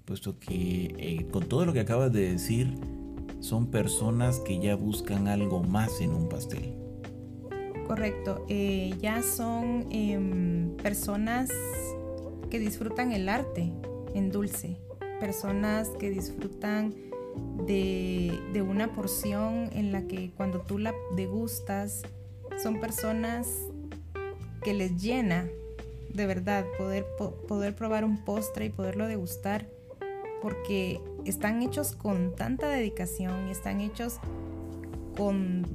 puesto 0.06 0.38
que 0.38 0.94
eh, 1.00 1.26
con 1.32 1.46
todo 1.46 1.66
lo 1.66 1.74
que 1.74 1.80
acabas 1.80 2.14
de 2.14 2.34
decir, 2.34 2.76
son 3.40 3.72
personas 3.72 4.40
que 4.42 4.60
ya 4.60 4.76
buscan 4.76 5.28
algo 5.28 5.64
más 5.64 6.00
en 6.00 6.12
un 6.14 6.30
pastel. 6.30 6.76
Correcto, 7.88 8.46
eh, 8.50 8.94
ya 9.02 9.24
son 9.24 9.88
em, 9.90 10.78
personas 10.78 11.50
que 12.52 12.60
disfrutan 12.60 13.14
el 13.14 13.30
arte 13.30 13.74
en 14.14 14.30
dulce, 14.30 14.78
personas 15.20 15.90
que 16.00 16.12
disfrutan 16.12 16.94
de, 17.66 18.62
una 18.62 18.94
porción 18.94 19.72
en 19.74 19.92
la 19.92 20.04
que 20.04 20.30
cuando 20.38 20.62
tú 20.62 20.78
la 20.78 20.94
degustas, 21.16 22.04
son 22.62 22.80
personas 22.80 23.48
que 24.62 24.76
les 24.76 25.02
llena 25.02 25.48
de 26.16 26.26
verdad 26.26 26.66
poder, 26.78 27.06
poder 27.48 27.76
probar 27.76 28.06
un 28.06 28.24
postre 28.24 28.66
y 28.66 28.70
poderlo 28.70 29.08
degustar 29.08 29.68
porque 30.42 31.02
están 31.26 31.64
hechos 31.64 31.94
con 31.94 32.36
tanta 32.36 32.70
dedicación 32.70 33.48
y 33.48 33.52
están 33.52 33.82
hechos 33.82 34.20
con 35.18 35.66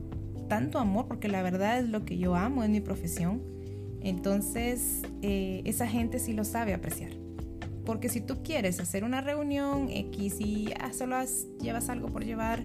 tanto 0.48 0.78
amor, 0.78 1.06
porque 1.06 1.28
la 1.28 1.42
verdad 1.42 1.80
es 1.80 1.88
lo 1.88 2.04
que 2.04 2.18
yo 2.18 2.36
amo, 2.36 2.62
en 2.62 2.72
mi 2.72 2.80
profesión. 2.80 3.42
Entonces, 4.00 5.02
eh, 5.22 5.62
esa 5.64 5.88
gente 5.88 6.18
sí 6.18 6.32
lo 6.32 6.44
sabe 6.44 6.72
apreciar. 6.72 7.10
Porque 7.84 8.08
si 8.08 8.20
tú 8.20 8.42
quieres 8.44 8.78
hacer 8.78 9.02
una 9.02 9.20
reunión 9.20 9.88
X 9.90 10.40
y 10.40 10.72
ah, 10.78 10.92
solo 10.92 11.16
llevas 11.60 11.88
algo 11.88 12.08
por 12.08 12.24
llevar, 12.24 12.62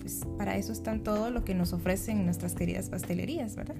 pues 0.00 0.22
para 0.38 0.56
eso 0.56 0.72
están 0.72 1.02
todo 1.02 1.30
lo 1.30 1.44
que 1.44 1.54
nos 1.54 1.72
ofrecen 1.72 2.24
nuestras 2.24 2.54
queridas 2.54 2.88
pastelerías, 2.88 3.56
¿verdad? 3.56 3.76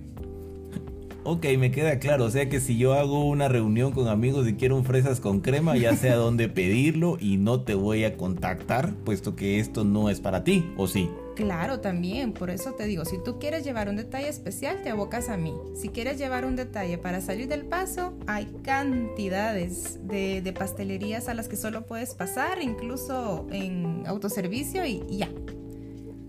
Ok, 1.26 1.46
me 1.58 1.70
queda 1.70 1.98
claro. 1.98 2.26
O 2.26 2.30
sea 2.30 2.50
que 2.50 2.60
si 2.60 2.76
yo 2.76 2.92
hago 2.92 3.26
una 3.26 3.48
reunión 3.48 3.92
con 3.92 4.08
amigos 4.08 4.46
y 4.46 4.54
quiero 4.54 4.76
un 4.76 4.84
fresas 4.84 5.20
con 5.20 5.40
crema, 5.40 5.74
ya 5.74 5.96
sé 5.96 6.10
a 6.10 6.16
dónde 6.16 6.48
pedirlo 6.48 7.16
y 7.18 7.38
no 7.38 7.62
te 7.62 7.74
voy 7.74 8.04
a 8.04 8.18
contactar, 8.18 8.94
puesto 9.04 9.34
que 9.34 9.58
esto 9.58 9.84
no 9.84 10.10
es 10.10 10.20
para 10.20 10.44
ti, 10.44 10.70
¿o 10.76 10.86
sí? 10.86 11.10
Claro, 11.34 11.80
también, 11.80 12.32
por 12.32 12.50
eso 12.50 12.74
te 12.74 12.84
digo, 12.84 13.06
si 13.06 13.16
tú 13.24 13.38
quieres 13.38 13.64
llevar 13.64 13.88
un 13.88 13.96
detalle 13.96 14.28
especial, 14.28 14.82
te 14.82 14.90
abocas 14.90 15.30
a 15.30 15.38
mí. 15.38 15.54
Si 15.74 15.88
quieres 15.88 16.18
llevar 16.18 16.44
un 16.44 16.56
detalle 16.56 16.98
para 16.98 17.22
salir 17.22 17.48
del 17.48 17.64
paso, 17.64 18.12
hay 18.26 18.46
cantidades 18.62 19.98
de, 20.06 20.54
pastelerías 20.56 21.28
a 21.28 21.34
las 21.34 21.48
que 21.48 21.56
solo 21.56 21.86
puedes 21.86 22.14
pasar, 22.14 22.62
incluso 22.62 23.46
en 23.50 24.06
autoservicio 24.06 24.84
y 24.84 25.02
ya. 25.16 25.28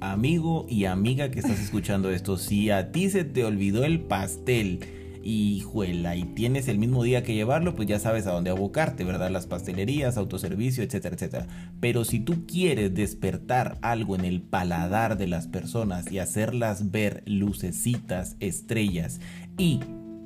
Amigo 0.02 0.66
y 0.70 0.86
amiga 0.86 1.32
que 1.32 1.40
estás 1.40 1.60
escuchando 1.60 2.12
esto, 2.12 2.38
si 2.38 2.70
a 2.70 2.92
ti 2.92 3.10
se 3.10 3.24
te 3.24 3.44
olvidó 3.44 3.86
el 3.86 4.02
pastel, 4.02 4.80
y 5.28 5.62
juela 5.62 6.16
y 6.16 6.24
tienes 6.24 6.68
el 6.68 6.78
mismo 6.78 7.02
día 7.02 7.24
que 7.24 7.34
llevarlo, 7.34 7.74
pues 7.74 7.88
ya 7.88 7.98
sabes 7.98 8.28
a 8.28 8.32
dónde 8.32 8.52
abocarte, 8.52 9.04
¿verdad? 9.04 9.32
Las 9.32 9.48
pastelerías, 9.48 10.18
autoservicio, 10.18 10.84
etcétera, 10.84 11.16
etcétera. 11.16 11.48
Pero 11.80 12.06
si 12.06 12.20
tú 12.20 12.46
quieres 12.46 12.94
despertar 12.94 13.80
algo 13.82 14.16
en 14.16 14.24
el 14.24 14.44
paladar 14.44 15.18
de 15.18 15.26
las 15.26 15.48
personas 15.48 16.12
y 16.12 16.20
hacerlas 16.20 16.92
ver 16.92 17.24
lucecitas, 17.26 18.36
estrellas 18.40 19.20
y 19.58 19.80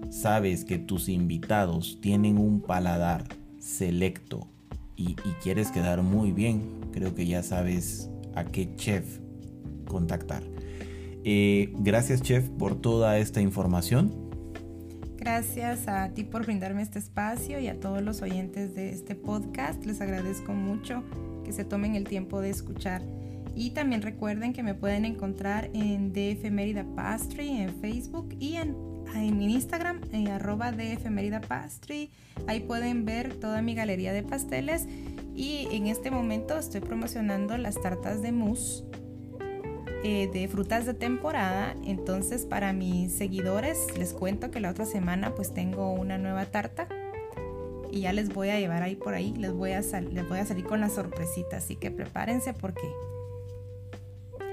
sabes 0.09 0.65
que 0.65 0.79
tus 0.79 1.07
invitados 1.07 1.99
tienen 2.01 2.37
un 2.37 2.59
paladar 2.59 3.23
selecto 3.57 4.49
y, 4.97 5.15
quieres 5.41 5.71
quedar 5.71 6.03
muy 6.03 6.33
bien, 6.33 6.61
creo 6.91 7.15
que 7.15 7.25
ya 7.25 7.41
sabes 7.41 8.09
a 8.35 8.43
qué 8.43 8.75
chef 8.75 9.19
contactar. 9.89 10.43
Eh, 11.25 11.73
gracias 11.79 12.21
chef 12.21 12.47
por 12.47 12.79
toda 12.79 13.17
esta 13.17 13.41
información. 13.41 14.29
Gracias 15.17 15.89
a 15.89 16.09
ti 16.13 16.23
por 16.23 16.45
brindarme 16.45 16.81
este 16.81 16.97
espacio 16.97 17.59
y 17.59 17.67
a 17.67 17.77
todos 17.77 18.01
los 18.01 18.21
oyentes 18.21 18.73
de 18.73 18.89
este 18.91 19.15
podcast. 19.15 19.85
Les 19.85 19.99
agradezco 19.99 20.53
mucho 20.53 21.03
que 21.43 21.51
se 21.51 21.65
tomen 21.65 21.95
el 21.95 22.05
tiempo 22.05 22.39
de 22.39 22.49
escuchar 22.49 23.01
Y 23.53 23.71
también 23.71 24.01
recuerden 24.01 24.53
que 24.53 24.63
me 24.63 24.75
pueden 24.75 25.03
encontrar 25.03 25.69
en 25.73 26.13
DF 26.13 26.49
Mérida 26.51 26.85
Pastry 26.95 27.49
en 27.49 27.75
Facebook 27.81 28.33
y 28.39 28.55
en, 28.55 28.77
en 29.13 29.41
Instagram, 29.41 29.99
en 30.13 30.29
arroba 30.29 30.71
DF 30.71 31.05
Pastry. 31.45 32.11
Ahí 32.47 32.61
pueden 32.61 33.03
ver 33.03 33.33
toda 33.33 33.61
mi 33.61 33.75
galería 33.75 34.13
de 34.13 34.23
pasteles. 34.23 34.87
Y 35.35 35.67
en 35.71 35.87
este 35.87 36.11
momento 36.11 36.57
estoy 36.57 36.79
promocionando 36.79 37.57
las 37.57 37.81
tartas 37.81 38.21
de 38.21 38.31
mousse 38.31 38.85
eh, 40.03 40.29
de 40.31 40.47
frutas 40.47 40.85
de 40.85 40.93
temporada. 40.93 41.75
Entonces 41.85 42.45
para 42.45 42.73
mis 42.73 43.11
seguidores 43.11 43.97
les 43.97 44.13
cuento 44.13 44.51
que 44.51 44.59
la 44.59 44.71
otra 44.71 44.85
semana 44.85 45.35
pues 45.35 45.53
tengo 45.53 45.93
una 45.93 46.17
nueva 46.17 46.45
tarta 46.45 46.87
y 47.91 48.01
ya 48.01 48.13
les 48.13 48.29
voy 48.29 48.49
a 48.49 48.59
llevar 48.59 48.83
ahí 48.83 48.95
por 48.95 49.13
ahí. 49.13 49.33
Les 49.37 49.51
voy 49.51 49.71
a, 49.71 49.81
les 49.81 50.29
voy 50.29 50.39
a 50.39 50.45
salir 50.45 50.65
con 50.65 50.79
la 50.79 50.89
sorpresita. 50.89 51.57
Así 51.57 51.75
que 51.75 51.91
prepárense 51.91 52.53
porque 52.53 52.87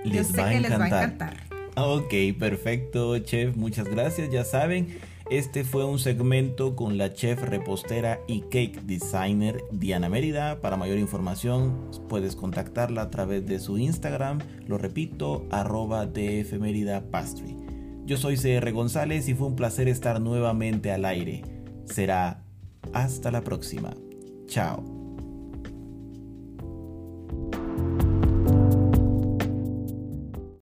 yo 0.04 0.24
sé 0.24 0.44
que 0.44 0.61
les 0.61 0.72
va 0.72 0.85
a 0.85 0.88
encantar. 0.88 1.37
Ok, 1.76 2.14
perfecto, 2.38 3.18
chef. 3.18 3.54
Muchas 3.56 3.87
gracias. 3.88 4.30
Ya 4.30 4.44
saben, 4.44 4.98
este 5.30 5.64
fue 5.64 5.84
un 5.84 5.98
segmento 5.98 6.76
con 6.76 6.98
la 6.98 7.12
chef 7.12 7.42
repostera 7.42 8.20
y 8.28 8.42
cake 8.42 8.82
designer 8.82 9.64
Diana 9.72 10.08
Mérida. 10.08 10.60
Para 10.60 10.76
mayor 10.76 10.98
información 10.98 11.90
puedes 12.08 12.36
contactarla 12.36 13.02
a 13.02 13.10
través 13.10 13.46
de 13.46 13.58
su 13.58 13.78
Instagram. 13.78 14.38
Lo 14.66 14.78
repito, 14.78 15.44
arroba 15.50 16.08
Pastry. 17.10 17.56
Yo 18.04 18.16
soy 18.16 18.36
CR 18.36 18.70
González 18.70 19.28
y 19.28 19.34
fue 19.34 19.48
un 19.48 19.56
placer 19.56 19.88
estar 19.88 20.20
nuevamente 20.20 20.92
al 20.92 21.04
aire. 21.04 21.42
Será 21.86 22.44
hasta 22.92 23.32
la 23.32 23.42
próxima. 23.42 23.94
Chao. 24.46 24.95